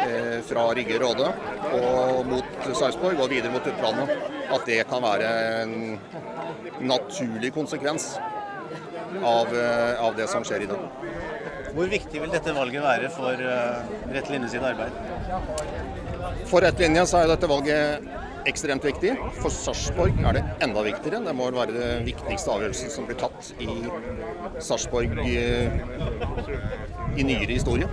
[0.05, 1.27] eh, fra Rygge Råde
[1.75, 4.15] og mot Sarpsborg og videre mot utlandet,
[4.47, 5.33] at det kan være
[5.65, 5.75] en
[6.87, 10.87] naturlig konsekvens av, eh, av det som skjer i dag.
[11.75, 13.43] Hvor viktig vil dette valget være for
[14.11, 14.95] Rett linje sitt arbeid?
[16.47, 18.11] For rett linje så er dette valget
[18.49, 19.13] ekstremt viktig.
[19.41, 21.21] For Sarpsborg er det enda viktigere.
[21.25, 23.69] Det må være den viktigste avgjørelsen som blir tatt i
[24.63, 25.35] Sarpsborg i,
[27.17, 27.89] i nyere historie.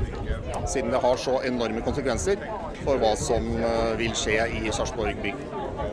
[0.68, 2.40] Siden det har så enorme konsekvenser
[2.84, 5.34] for hva som eh, vil skje i Sarpsborg by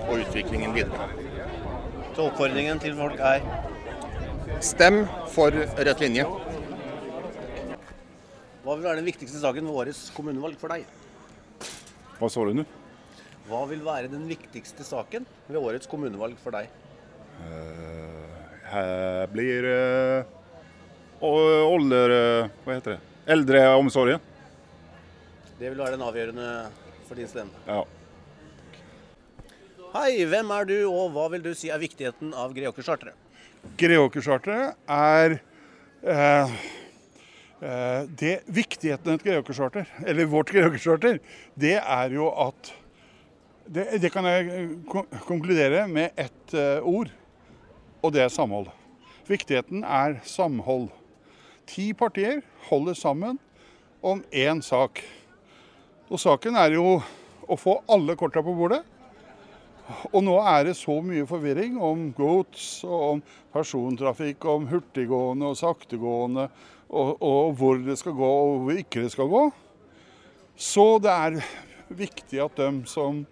[0.08, 1.10] og utviklingen videre.
[2.16, 3.44] Så oppfordringen til folk er
[4.64, 5.02] Stem
[5.34, 6.24] for rett linje.
[8.64, 10.86] Hva vil være den viktigste saken ved årets kommunevalg for deg?
[12.18, 12.66] Hva sa du nå?
[13.46, 16.72] Hva vil være den viktigste saken ved årets kommunevalg for deg?
[18.72, 20.24] Her blir uh,
[21.22, 22.14] ålder...
[22.16, 23.02] eh, Hva heter det?
[23.36, 24.24] Eldreomsorgen.
[25.60, 26.48] Det vil være den avgjørende
[27.08, 27.54] for din stemme.
[27.68, 27.84] Ja.
[29.96, 33.16] Hei, hvem er du, og hva vil du si er viktigheten av Greåker-charteret?
[33.80, 35.38] Greåkercharteret er
[36.04, 36.58] eh,
[37.62, 41.22] eh, det Viktigheten av et Greåkercharter, eller vårt Greåkercharter,
[41.56, 42.74] det er jo at
[43.66, 47.10] det, det kan jeg eh, konkludere med ett eh, ord,
[48.02, 48.70] og det er samhold.
[49.26, 50.92] Viktigheten er samhold.
[51.66, 53.40] Ti partier holder sammen
[54.06, 55.02] om én sak.
[56.14, 57.00] Og saken er jo
[57.50, 58.84] å få alle korta på bordet.
[60.12, 63.22] Og nå er det så mye forvirring om gods, og om
[63.54, 66.48] persontrafikk, om hurtiggående og saktegående,
[66.90, 69.46] og, og hvor det skal gå og hvor ikke det skal gå.
[70.56, 71.40] Så det er
[71.90, 73.26] viktig at de som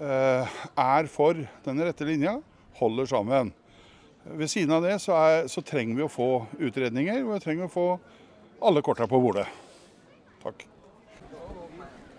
[0.00, 2.38] er for den rette linja,
[2.78, 3.52] holder sammen.
[4.24, 6.28] Ved siden av det så, er, så trenger vi å få
[6.62, 7.86] utredninger, og vi trenger å få
[8.62, 9.48] alle korta på bordet.
[10.42, 10.66] Takk.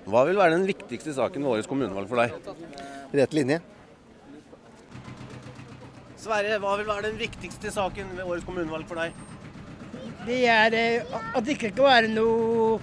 [0.04, 2.34] Hva vil være den viktigste saken ved årets kommunevalg for deg?
[3.16, 3.62] Rett linje.
[6.20, 9.16] Sverre, hva vil være den viktigste saken ved årets kommunevalg for deg?
[10.28, 12.78] Det er eh, at det ikke skal være noe,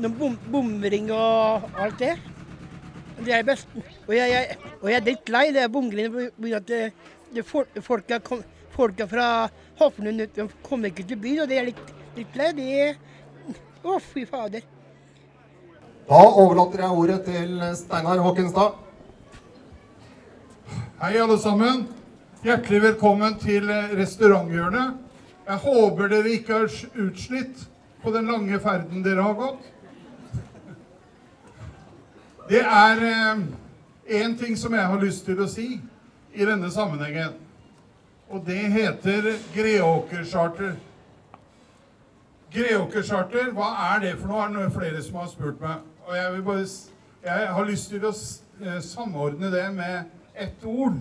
[0.00, 2.14] noe bom, bomring og alt det.
[3.24, 3.68] Det er best.
[4.06, 6.56] Og jeg, jeg, og jeg er litt lei det bomringen pga.
[6.58, 6.82] at det,
[7.34, 8.42] det folk, folka, kom,
[8.74, 9.28] folka fra
[9.80, 10.22] Hofnund
[10.64, 12.52] kommer ikke til byen, og det er litt, litt lei.
[12.56, 12.96] Det
[13.86, 14.64] Å, fy fader.
[16.06, 18.76] Da overlater jeg ordet til Steinar Håkenstad.
[21.00, 21.86] Hei, alle sammen.
[22.46, 25.00] Hjertelig velkommen til eh, restauranthjørnet.
[25.46, 27.64] Jeg håper dere ikke er utslitt
[28.02, 29.66] på den lange ferden dere har gått.
[32.48, 33.36] Det er
[34.06, 35.80] én ting som jeg har lyst til å si
[36.34, 37.34] i denne sammenhengen.
[38.30, 40.76] Og det heter Greåker-charter.
[42.54, 44.44] Greåker-charter, hva er det for noe?
[44.46, 45.82] Er det flere som har spurt meg?
[46.06, 46.66] Og jeg, bare,
[47.24, 51.00] jeg har lyst til å eh, samordne det med ett ord,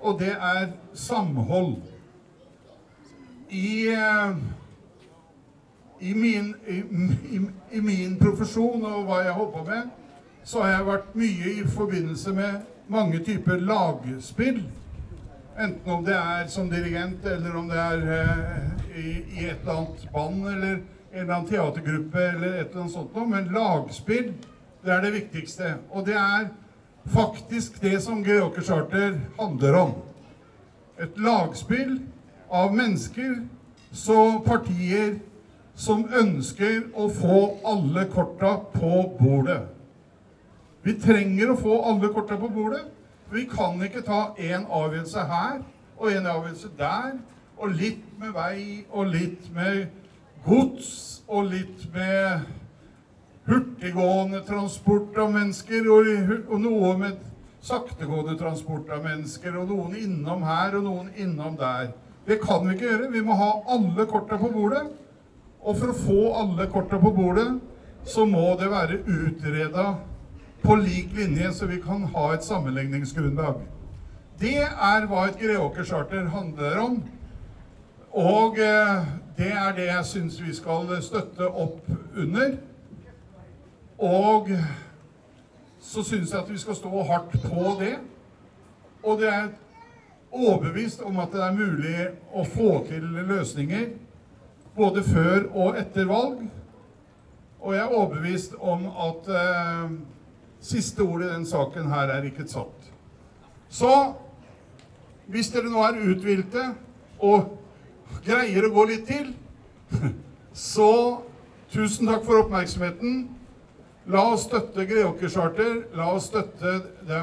[0.00, 1.76] og det er samhold.
[3.50, 4.40] I, eh,
[6.00, 6.80] i, min, i,
[7.36, 7.44] i,
[7.76, 9.97] I min profesjon og hva jeg holder på med,
[10.48, 14.62] så har jeg vært mye i forbindelse med mange typer lagspill.
[15.60, 18.62] Enten om det er som dirigent, eller om det er eh,
[18.94, 22.96] i, i et eller annet band, eller en eller annen teatergruppe, eller et eller annet
[22.96, 23.28] sånt noe.
[23.28, 24.32] Men lagspill,
[24.86, 25.76] det er det viktigste.
[25.90, 26.48] Og det er
[27.12, 29.96] faktisk det som Greåker Charter handler om.
[30.96, 31.98] Et lagspill
[32.48, 33.42] av mennesker,
[33.92, 35.18] så partier
[35.76, 39.66] som ønsker å få alle korta på bordet.
[40.88, 42.86] Vi trenger å få alle korta på bordet.
[43.28, 45.58] Vi kan ikke ta én avgjørelse her
[45.98, 47.18] og en avgjørelse der,
[47.60, 49.90] og litt med vei og litt med
[50.46, 50.88] gods
[51.28, 52.48] og litt med
[53.50, 56.10] hurtiggående transport av mennesker, og,
[56.48, 57.20] og noe med
[57.60, 61.90] saktegående transport av mennesker, og noen innom her og noen innom der.
[62.24, 63.12] Det kan vi ikke gjøre.
[63.12, 64.86] Vi må ha alle korta på bordet.
[65.60, 67.50] Og for å få alle korta på bordet,
[68.08, 69.90] så må det være utreda
[70.62, 73.62] på lik linje, så vi kan ha et sammenligningsgrunnlag.
[74.40, 76.98] Det er hva et Greåker-charter handler om.
[78.12, 79.06] Og eh,
[79.38, 82.56] det er det jeg syns vi skal støtte opp under.
[83.98, 84.50] Og
[85.80, 87.96] så syns jeg at vi skal stå hardt på det.
[89.02, 89.48] Og det er
[90.32, 91.96] overbevist om at det er mulig
[92.34, 93.88] å få til løsninger
[94.76, 96.44] både før og etter valg.
[97.60, 99.96] Og jeg er overbevist om at eh,
[100.60, 102.90] siste ordet i den saken her er ikke satt.
[103.68, 103.92] Så
[105.28, 106.70] hvis dere nå er uthvilte
[107.20, 107.58] og
[108.24, 109.32] greier å gå litt til,
[110.72, 110.92] så
[111.72, 113.26] tusen takk for oppmerksomheten.
[114.08, 115.82] La oss støtte Greåker Charter.
[115.96, 117.22] La oss støtte de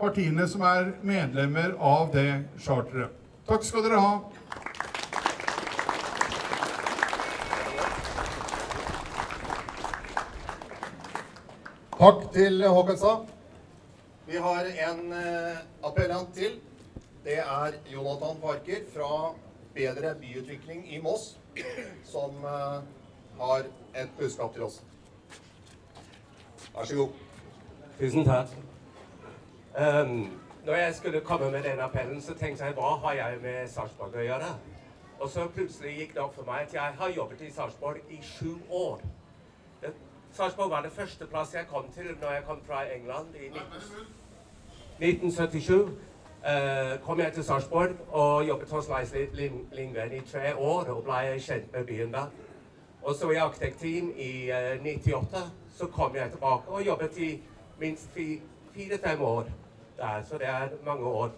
[0.00, 3.12] partiene som er medlemmer av det charteret.
[3.46, 4.14] Takk skal dere ha.
[11.98, 13.26] Takk til Håkonstad.
[14.26, 16.60] Vi har en eh, appellant til.
[17.24, 19.34] Det er Jonathan Parker fra
[19.74, 21.38] Bedre byutvikling i Moss,
[22.04, 22.82] som eh,
[23.40, 24.82] har et budskap til oss.
[26.74, 27.08] Vær så god.
[28.00, 28.46] Tusen takk.
[29.80, 33.68] Um, når jeg skulle komme med den appellen, så tenkte jeg hva har jeg med
[33.68, 34.56] Sarpsborg å gjøre?
[35.20, 38.20] Og så plutselig gikk det opp for meg at jeg har jobbet i Sarpsborg i
[38.22, 39.00] sju år.
[40.36, 45.72] Sarpsborg var det første plass jeg kom til når jeg kom fra England i 1977.
[45.72, 45.88] Uh,
[47.06, 49.14] kom jeg til Sarpsborg og jobbet hos Leis
[49.72, 52.20] Lindgren i tre år og ble kjent med byen da.
[53.02, 57.42] Og så i arkitektteam i uh, 98 så kom jeg tilbake og jobbet i
[57.78, 58.08] minst
[58.74, 59.46] fire-fem år
[59.96, 61.30] der, så det er mange år.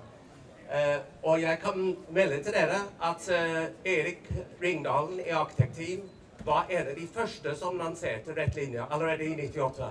[0.68, 4.32] Uh, og jeg kan melde til dere at eh, Erik
[4.62, 6.00] Ringdalen i arkitektteam
[6.48, 9.90] var en av de første som lanserte Rett linje allerede i 98.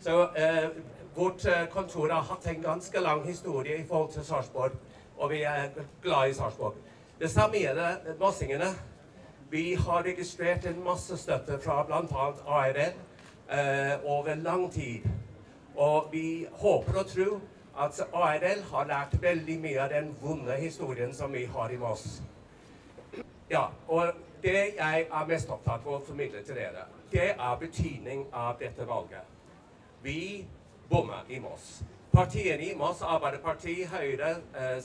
[0.00, 0.70] Så eh,
[1.14, 4.72] vårt eh, kontor har hatt en ganske lang historie i forhold til Sarpsborg,
[5.18, 5.68] og vi er
[6.02, 6.74] glad i Sarpsborg.
[7.20, 8.72] Det samme gjelder mossingene.
[9.50, 12.26] Vi har registrert en masse støtte fra bl.a.
[12.46, 15.04] ARL eh, over lang tid.
[15.76, 17.40] Og vi håper og tror
[17.78, 22.22] at ARL har lært veldig mye av den vonde historien som vi har i Moss.
[23.50, 28.26] Ja, og det jeg er mest opptatt av å formidle til dere, det er betydning
[28.32, 29.28] av dette valget.
[30.02, 30.46] Vi
[30.90, 31.82] bommer i Moss.
[32.12, 34.82] Partiene i Moss, Arbeiderpartiet, Høyre, eh,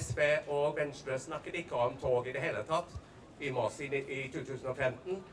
[0.00, 2.94] SV og Venstre snakket ikke om tog i det hele tatt
[3.40, 3.88] i Moss i
[4.32, 5.24] 2015.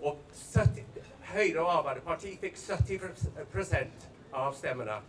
[0.00, 0.84] Og 70,
[1.20, 3.90] Høyre og Arbeiderpartiet fikk 70
[4.32, 5.00] av stemmene.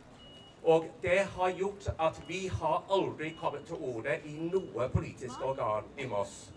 [0.63, 5.87] Og det har gjort at vi har aldri kommet til orde i noe politisk organ
[5.97, 6.51] i Moss.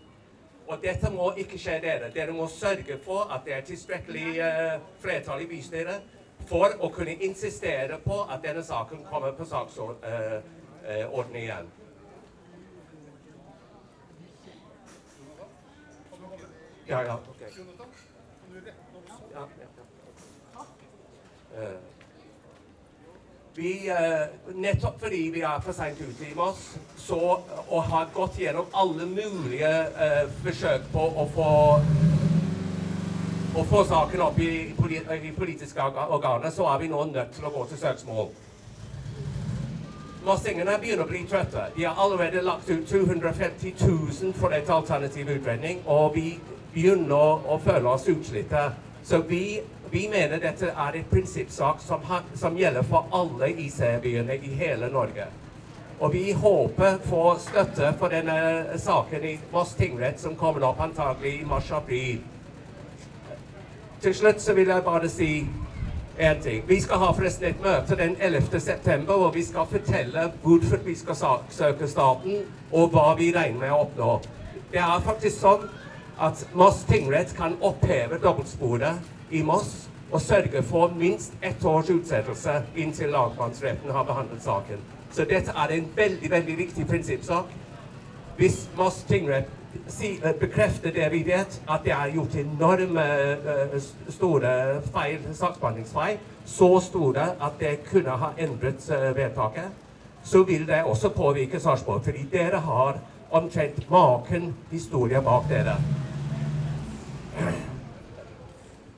[0.67, 2.11] Og dette må ikke skje dere.
[2.15, 6.15] Dere må sørge for at det er tilstrekkelig uh, flertall i bystyret
[6.49, 10.43] for å kunne insistere på at denne saken kommer på saksorden eh,
[10.97, 11.71] eh, igjen.
[16.89, 17.17] Ja, ja.
[17.31, 17.49] Okay.
[19.33, 19.85] Ja, ja, ja.
[21.55, 21.94] Eh,
[23.55, 27.21] vi, eh, nettopp fordi vi er for seint ute i Moss, så,
[27.69, 29.71] og har gått gjennom alle mulige
[30.07, 31.51] eh, forsøk på å få
[33.55, 37.53] å få saken opp i, i politiske organer, så er vi nå nødt til å
[37.55, 38.33] gå til søksmål.
[40.25, 41.69] Mossingene begynner å bli trøtte.
[41.77, 46.41] De har allerede lagt ut 250 000 for et alternativ utredning, og vi
[46.75, 48.65] begynner å føle oss utslitte.
[49.05, 54.55] Så vi, vi mener dette er et prinsippsak som, som gjelder for alle IC-byene i
[54.59, 55.27] hele Norge.
[56.01, 61.41] Og vi håper få støtte for denne saken i Voss tingrett, som kommer opp antagelig
[61.41, 62.19] i mars-april.
[64.03, 65.47] Til slutt så vil jeg bare si
[66.19, 66.65] en ting.
[66.69, 68.61] Vi skal ha forresten et møte den 11.
[68.61, 73.73] september, hvor vi skal fortelle hvorfor vi skal saksøke staten, og hva vi regner med
[73.73, 74.19] å oppnå.
[74.73, 75.69] Det er faktisk sånn
[76.23, 82.63] at Moss tingrett kan oppheve dobbeltsporet i Moss og sørge for minst ett års utsettelse
[82.77, 84.83] inntil lagmannsretten har behandlet saken.
[85.11, 87.51] Så dette er en veldig, veldig viktig prinsippsak.
[88.37, 89.51] Hvis Moss tingrett
[90.03, 93.77] eh, bekrefter det vi vet, at det er gjort enorme eh,
[94.09, 94.55] store
[94.95, 99.71] feil, saksbehandlingsfeil, så store at det kunne ha endret eh, vedtaket,
[100.25, 102.05] så vil det også påvirke Sarpsborg.
[102.05, 102.99] Fordi dere har
[103.31, 105.79] omtrent maken historie bak dere.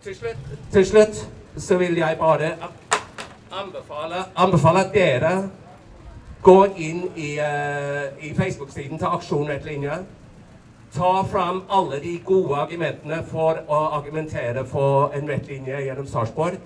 [0.07, 0.37] Til slutt,
[0.73, 2.53] til slutt så vil jeg bare
[3.51, 5.33] anbefale, anbefale at dere
[6.43, 9.99] går inn i, uh, i Facebook-siden til Aksjon Rett linje.
[10.95, 16.63] Ta fram alle de gode argumentene for å argumentere for en rett linje gjennom Sarpsborg.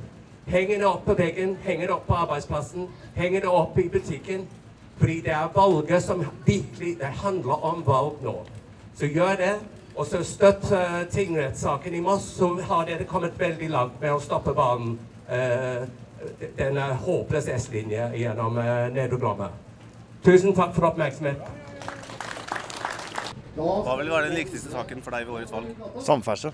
[0.47, 4.45] Henger det opp på veggen, henger det opp på arbeidsplassen, henger det opp i butikken.
[5.01, 8.43] Fordi det er valget som virkelig Det handler om valg nå.
[8.95, 9.55] Så gjør det.
[9.97, 14.21] Og så støtt uh, tingrettssaken i Moss, så har dere kommet veldig langt med å
[14.23, 14.99] stoppe banen.
[15.31, 15.89] eh,
[16.59, 19.19] denne håpløse S-linje gjennom uh, Nedre
[20.25, 21.59] Tusen takk for oppmerksomheten.
[23.57, 25.67] Hva vil være den viktigste saken for deg ved årets valg?
[26.05, 26.53] Samferdsel.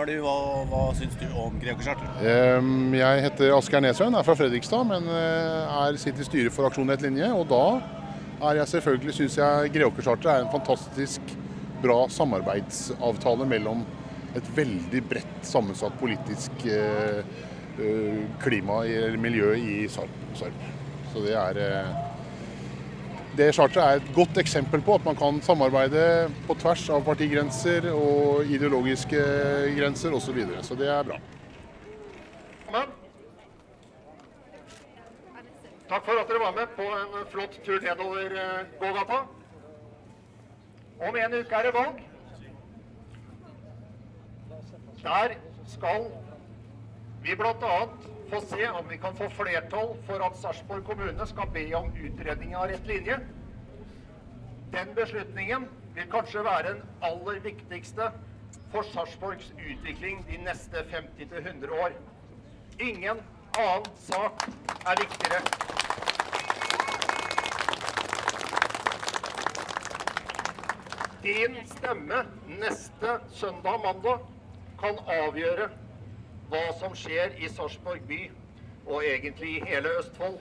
[0.00, 2.06] Hvem er hva, syns du om Greco Charter?
[2.24, 6.88] Jeg heter Asgeir Nesøen, er fra Fredrikstad, men eh, er, sitter i styret for Aksjon
[6.94, 7.26] et linje.
[7.36, 7.66] Og da
[8.48, 11.34] er jeg selvfølgelig, syns jeg Greåkercharteret er en fantastisk
[11.84, 13.84] bra samarbeidsavtale mellom
[14.40, 17.20] et veldig bredt sammensatt politisk eh,
[17.76, 20.16] eh, klima eller miljø i Sarp.
[20.40, 21.60] Så det er
[23.38, 27.90] det charteret er et godt eksempel på at man kan samarbeide på tvers av partigrenser
[27.92, 29.20] og ideologiske
[29.78, 30.26] grenser osv.
[30.26, 30.62] Så, videre.
[30.66, 31.20] så det er bra.
[35.90, 39.16] Takk for at dere var med på en flott tur nedover eh, gågata.
[41.08, 41.96] Om en uke er det valg.
[45.02, 45.34] Der
[45.66, 46.06] skal
[47.24, 47.80] vi bl.a.
[48.30, 52.54] få se om vi kan få flertall for at Sarpsborg kommune skal be om utredning
[52.56, 53.18] av rett linje.
[54.70, 55.66] Den beslutningen
[55.96, 58.10] vil kanskje være den aller viktigste
[58.70, 61.98] for Sarpsborgs utvikling de neste 50-100 år.
[62.78, 63.18] Ingen
[63.58, 64.46] annen sak
[64.86, 65.42] er viktigere.
[71.22, 72.24] Din stemme
[72.62, 74.22] neste søndag-mandag
[74.80, 75.68] kan avgjøre
[76.50, 78.24] hva som skjer i Sarpsborg by,
[78.86, 80.40] og egentlig i hele Østfold,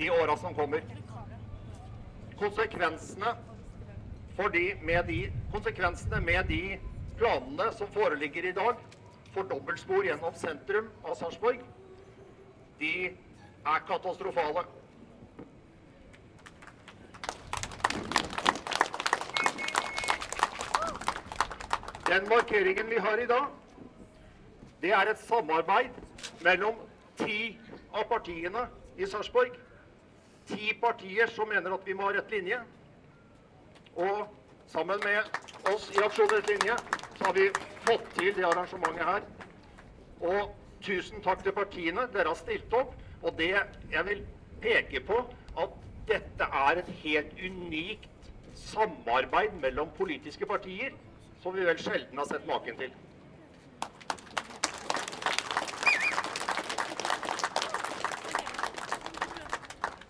[0.00, 0.82] i åra som kommer.
[2.40, 3.34] Konsekvensene,
[4.52, 5.18] de, med de,
[5.52, 6.78] konsekvensene med de
[7.20, 8.80] planene som foreligger i dag
[9.34, 11.60] for dobbeltspor gjennom sentrum av Sarpsborg,
[12.80, 14.64] de er katastrofale.
[22.10, 23.59] Den markeringen vi har i dag,
[24.82, 25.96] det er et samarbeid
[26.44, 26.78] mellom
[27.20, 27.58] ti
[27.92, 28.66] av partiene
[28.96, 29.56] i Sarpsborg.
[30.48, 32.60] Ti partier som mener at vi må ha rett linje.
[33.96, 34.24] Og
[34.70, 36.78] sammen med oss i Aksjon rett linje,
[37.18, 37.50] så har vi
[37.84, 39.28] fått til det arrangementet her.
[40.20, 42.06] Og tusen takk til partiene.
[42.14, 42.96] Dere har stilt opp.
[43.20, 44.24] Og det jeg vil
[44.62, 45.20] peke på,
[45.60, 45.76] at
[46.08, 48.08] dette er et helt unikt
[48.56, 50.96] samarbeid mellom politiske partier
[51.42, 52.92] som vi vel sjelden har sett maken til.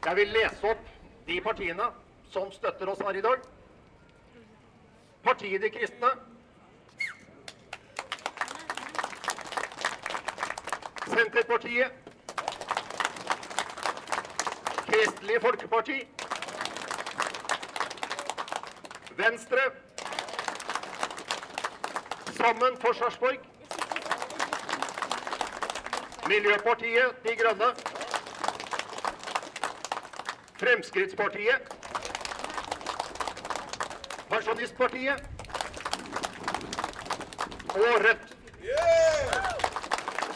[0.05, 0.87] Jeg vil lese opp
[1.27, 1.87] de partiene
[2.33, 3.43] som støtter oss her i dag.
[5.25, 6.13] Partiet De kristne.
[11.11, 11.93] Senterpartiet.
[14.89, 15.99] Kristelig Folkeparti.
[19.21, 19.69] Venstre.
[22.41, 23.39] Sammen for Sarpsborg.
[26.29, 27.90] Miljøpartiet De Grønne.
[30.61, 31.63] Fremskrittspartiet.
[34.31, 35.23] Pensjonistpartiet.
[37.69, 38.27] Og Rødt.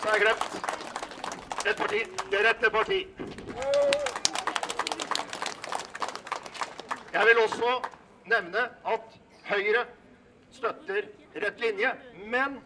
[0.01, 0.57] Så er jeg glemt
[1.67, 2.01] et parti.
[2.31, 3.07] Det rette parti.
[7.13, 7.75] Jeg vil også
[8.27, 8.65] nevne
[8.95, 9.85] at Høyre
[10.53, 11.03] støtter
[11.37, 11.93] rett linje,
[12.27, 12.59] men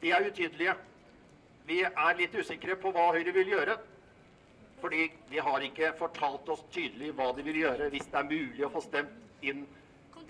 [0.00, 0.74] de er utydelige.
[1.68, 3.76] Vi er litt usikre på hva Høyre vil gjøre.
[4.80, 8.64] Fordi de har ikke fortalt oss tydelig hva de vil gjøre hvis det er mulig
[8.66, 9.66] å få stemt inn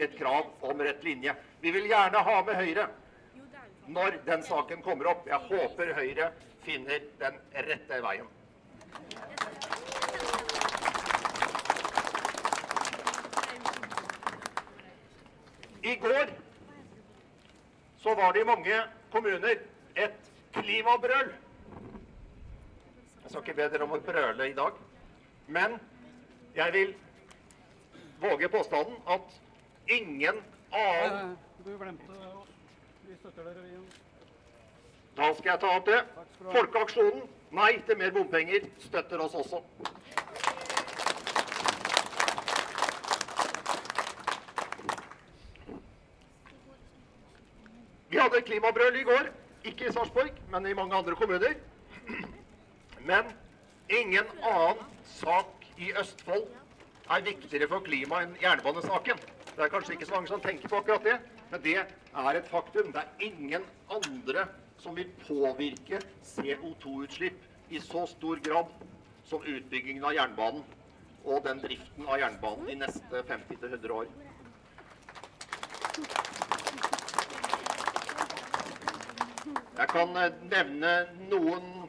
[0.00, 1.34] et krav om rett linje.
[1.60, 2.88] Vi vil gjerne ha med Høyre
[3.90, 5.26] når den saken kommer opp.
[5.28, 6.30] Jeg håper Høyre
[6.64, 7.40] finner den
[7.70, 8.28] rette veien.
[15.82, 16.32] I går
[18.02, 18.82] så var det i mange
[19.12, 19.62] kommuner
[19.96, 21.32] et klimabrøl.
[23.30, 24.78] Jeg skal ikke be dere om å brøle i dag,
[25.54, 25.76] men
[26.56, 26.88] jeg vil
[28.18, 29.36] våge påstanden at
[29.86, 30.40] ingen
[30.74, 32.16] annen Du glemte.
[33.04, 33.78] Vi støtter dere, vi.
[35.20, 36.00] Da skal jeg ta opp det.
[36.40, 37.22] Folkeaksjonen
[37.54, 39.62] Nei til mer bompenger støtter oss også.
[48.10, 49.32] Vi hadde klimabrøl i går.
[49.70, 51.54] Ikke i Sarpsborg, men i mange andre kommuner.
[53.04, 53.24] Men
[53.88, 56.46] ingen annen sak i Østfold
[57.10, 59.20] er viktigere for klimaet enn jernbanesaken.
[59.56, 61.16] Det er kanskje ikke så mange som tenker på akkurat det,
[61.50, 62.92] men det er et faktum.
[62.92, 64.46] Det er ingen andre
[64.80, 68.70] som vil påvirke CO2-utslipp i så stor grad
[69.28, 70.62] som utbyggingen av jernbanen
[71.24, 74.08] og den driften av jernbanen de neste 50-100 år.
[79.80, 80.90] Jeg kan eh, nevne
[81.30, 81.79] noen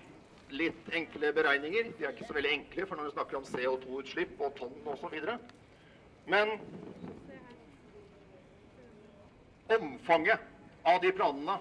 [0.55, 1.91] litt enkle beregninger.
[1.97, 5.15] De er ikke så veldig enkle, for når vi snakker om CO2-utslipp og tonn osv.
[6.31, 6.55] Men
[9.71, 10.43] omfanget
[10.85, 11.57] av de planene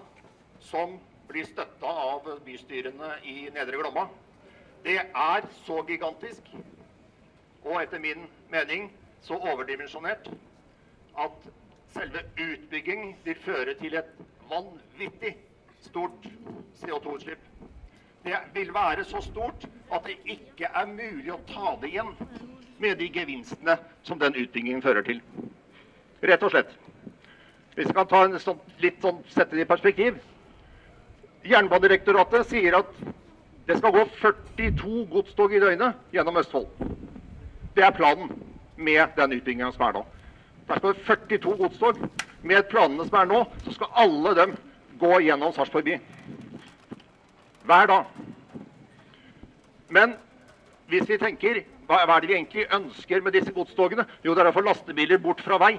[0.61, 0.97] som
[1.29, 4.07] blir støtta av bystyrene i Nedre Glomma,
[4.83, 6.49] det er så gigantisk
[7.61, 8.89] og etter min mening
[9.21, 10.27] så overdimensjonert
[11.21, 11.47] at
[11.93, 14.11] selve utbygging vil føre til et
[14.49, 15.35] vanvittig
[15.85, 16.27] stort
[16.81, 17.41] CO2-utslipp.
[18.23, 22.11] Det vil være så stort at det ikke er mulig å ta det igjen
[22.81, 25.21] med de gevinstene som den utbyggingen fører til.
[26.21, 26.75] Rett og slett.
[27.75, 30.19] Hvis vi kan sånn, litt sånn, sette det i perspektiv.
[31.47, 32.93] Jernbanedirektoratet sier at
[33.67, 36.65] Det skal gå 42 godstog i døgnet gjennom Østfold.
[37.77, 38.31] Det er planen
[38.75, 40.01] med den utbygginga som er nå.
[40.67, 42.01] Der det 42 godstog.
[42.41, 44.55] Med planene som er nå, så skal alle dem
[44.99, 45.99] gå gjennom Sarpsborg by.
[47.65, 48.05] Hver dag.
[49.89, 50.15] Men
[50.87, 54.05] hvis vi tenker hva er det vi egentlig ønsker med disse godstogene?
[54.23, 55.73] Jo, det er å få lastebiler bort fra vei.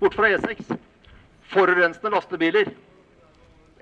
[0.00, 0.72] Bort fra E6.
[1.52, 2.72] Forurensende lastebiler.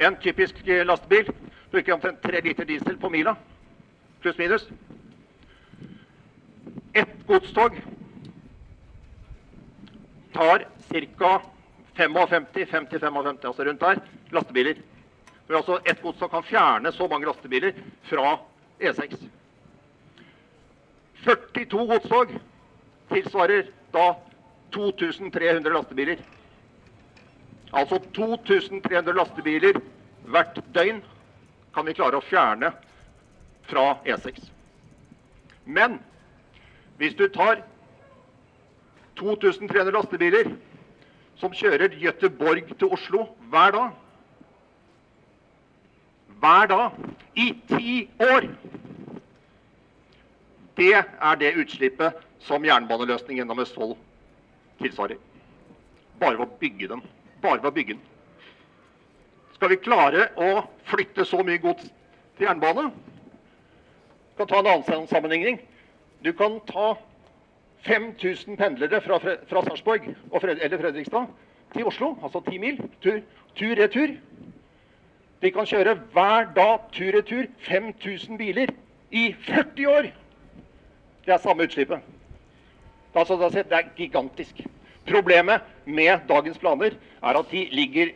[0.00, 1.30] En typisk eh, lastebil
[1.72, 3.34] bruker omtrent tre liter diesel på mila.
[4.20, 4.66] Pluss minus.
[6.92, 7.78] Ett godstog
[10.34, 10.66] tar
[11.16, 11.32] ca.
[12.00, 13.98] 55-50-55, altså rundt der,
[14.32, 14.78] lastebiler.
[15.51, 17.72] Hvor altså ett godstog kan fjerne så mange lastebiler
[18.07, 18.36] fra
[18.78, 19.16] E6.
[21.24, 22.34] 42 godstog
[23.11, 24.05] tilsvarer da
[24.70, 26.20] 2300 lastebiler.
[27.72, 29.80] Altså 2300 lastebiler
[30.30, 31.01] hvert døgn
[31.74, 32.70] kan vi klare å fjerne
[33.66, 34.38] fra E6.
[35.66, 35.98] Men
[37.03, 37.64] hvis du tar
[39.18, 40.55] 2300 lastebiler
[41.42, 43.98] som kjører Gøteborg til Oslo hver dag
[46.41, 46.91] Hver dag
[47.36, 48.47] i ti år!
[50.76, 53.99] Det er det utslippet som jernbaneløsning gjennom Østfold
[54.80, 55.18] tilsvarer.
[56.20, 57.03] Bare ved å bygge den.
[57.43, 58.07] Bare ved å bygge den.
[59.59, 61.91] Skal vi klare å flytte så mye gods
[62.38, 62.88] til jernbane?
[62.88, 65.61] Du kan ta en annen sammenligning.
[66.24, 66.95] Du kan ta
[67.84, 71.28] 5000 pendlere fra, fra Sarpsborg eller Fredrikstad
[71.74, 73.22] til Oslo, altså 10 mil, tur-
[73.57, 74.16] tur-retur.
[75.41, 78.72] De kan kjøre hver dag tur-retur 5000 biler
[79.11, 80.11] i 40 år.
[81.24, 82.05] Det er samme utslippet.
[83.14, 84.61] Det er gigantisk.
[85.09, 88.12] Problemet med dagens planer er at de ligger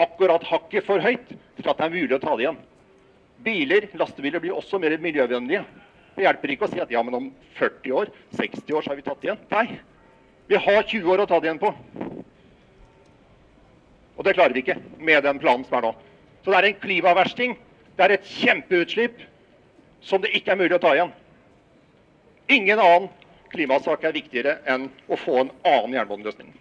[0.00, 2.60] akkurat hakket for høyt til at det er mulig å ta det igjen.
[3.44, 5.64] Biler, lastebiler blir også mer miljøvennlige.
[6.14, 7.26] Det hjelper ikke å si at ja, men om
[7.58, 9.42] 40 år, 60 år, så har vi tatt det igjen.
[9.50, 9.80] Nei.
[10.50, 11.70] Vi har 20 år å ta det igjen på.
[14.16, 15.92] Og det klarer vi ikke med den planen som er nå.
[16.44, 17.58] Så det er en klimaversting.
[17.96, 19.20] Det er et kjempeutslipp
[20.00, 21.12] som det ikke er mulig å ta igjen.
[22.50, 23.10] Ingen annen
[23.52, 26.54] klimasak er viktigere enn å få en annen jernbaneløsning.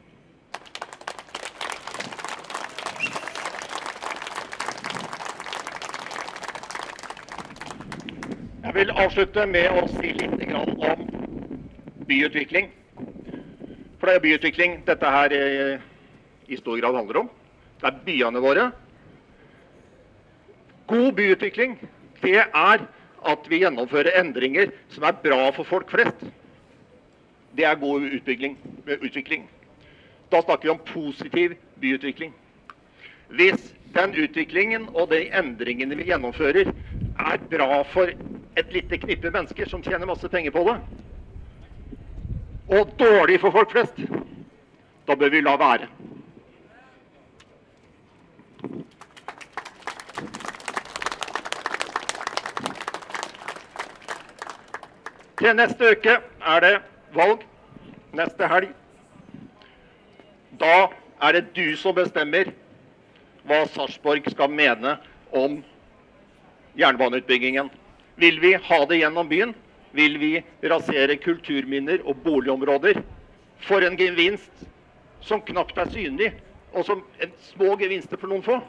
[8.70, 11.08] Jeg vil avslutte med å si litt om
[12.10, 12.70] byutvikling.
[13.98, 15.82] For det er byutvikling dette her eh,
[16.48, 17.32] i stor grad handler om.
[17.82, 18.70] Det er byene våre.
[20.90, 21.78] God byutvikling,
[22.24, 22.86] det er
[23.30, 26.24] at vi gjennomfører endringer som er bra for folk flest.
[27.56, 28.58] Det er god utvikling.
[28.88, 29.50] utvikling.
[30.32, 32.34] Da snakker vi om positiv byutvikling.
[33.30, 36.72] Hvis den utviklingen og de endringene vi gjennomfører,
[37.20, 38.10] er bra for
[38.58, 40.78] et lite knippe mennesker som tjener masse penger på det,
[42.70, 43.98] og dårlig for folk flest,
[45.08, 45.90] da bør vi la være.
[55.40, 56.74] Til neste uke er det
[57.16, 57.46] valg.
[58.12, 58.74] Neste helg.
[60.60, 60.90] Da
[61.24, 62.50] er det du som bestemmer
[63.48, 64.98] hva Sarpsborg skal mene
[65.32, 65.62] om
[66.80, 67.70] jernbaneutbyggingen.
[68.20, 69.54] Vil vi ha det gjennom byen?
[69.96, 70.34] Vil vi
[70.74, 73.00] rasere kulturminner og boligområder
[73.64, 74.68] for en gevinst
[75.24, 76.34] som knapt er synlig,
[76.76, 78.60] og som en små gevinster for noen få?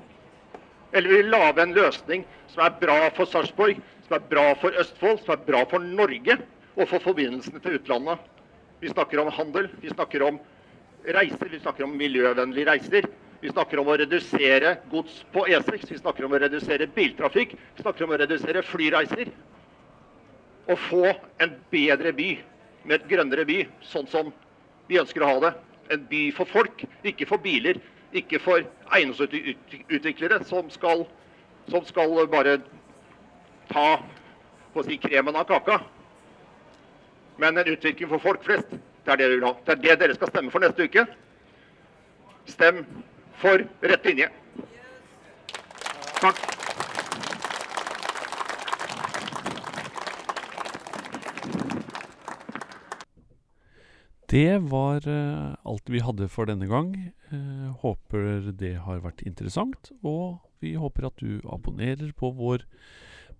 [0.94, 4.74] Eller vil vi lage en løsning som er bra for Sarpsborg, som er bra for
[4.78, 6.38] Østfold, som er bra for Norge
[6.80, 8.20] og for forbindelsene til utlandet?
[8.80, 10.38] Vi snakker om handel, vi snakker om
[11.04, 13.08] reiser, vi snakker om miljøvennlige reiser.
[13.40, 17.84] Vi snakker om å redusere gods på E6, vi snakker om å redusere biltrafikk, vi
[17.84, 19.30] snakker om å redusere flyreiser.
[20.68, 21.06] Og få
[21.40, 22.34] en bedre by,
[22.84, 24.28] med et grønnere by, sånn som
[24.88, 25.54] vi ønsker å ha det.
[25.96, 27.80] En by for folk, ikke for biler,
[28.16, 31.06] ikke for eiendomsutviklere som skal,
[31.72, 32.58] som skal bare
[33.70, 33.88] ta
[34.74, 35.80] på å si, kremen av kaka.
[37.40, 38.74] Men en utvikling for folk flest,
[39.04, 39.54] det er det vi vil ha.
[39.64, 41.06] Det er det dere skal stemme for neste uke.
[42.52, 42.82] Stem
[43.40, 44.28] for rett linje.
[46.20, 46.42] Takk.
[54.30, 56.92] Det var eh, alt vi hadde for denne gang.
[57.32, 62.68] Eh, håper det har vært interessant, og vi håper at du abonnerer på vår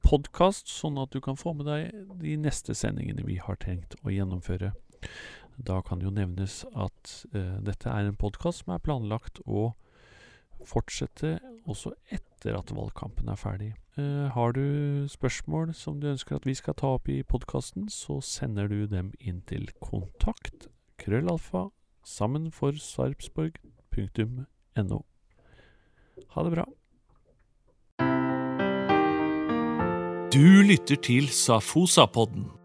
[0.05, 4.14] podkast, sånn at du kan få med deg de neste sendingene vi har tenkt å
[4.14, 4.72] gjennomføre.
[5.61, 9.72] Da kan jo nevnes at eh, dette er en podkast som er planlagt å
[10.68, 11.38] fortsette
[11.68, 13.70] også etter at valgkampen er ferdig.
[14.01, 18.20] Eh, har du spørsmål som du ønsker at vi skal ta opp i podkasten, så
[18.24, 20.68] sender du dem inn til kontakt
[21.01, 21.68] krøllalfa
[22.07, 25.01] sammen for sarpsborg.no.
[26.30, 26.64] Ha det bra.
[30.31, 32.59] Du lytter til Safosa-podden.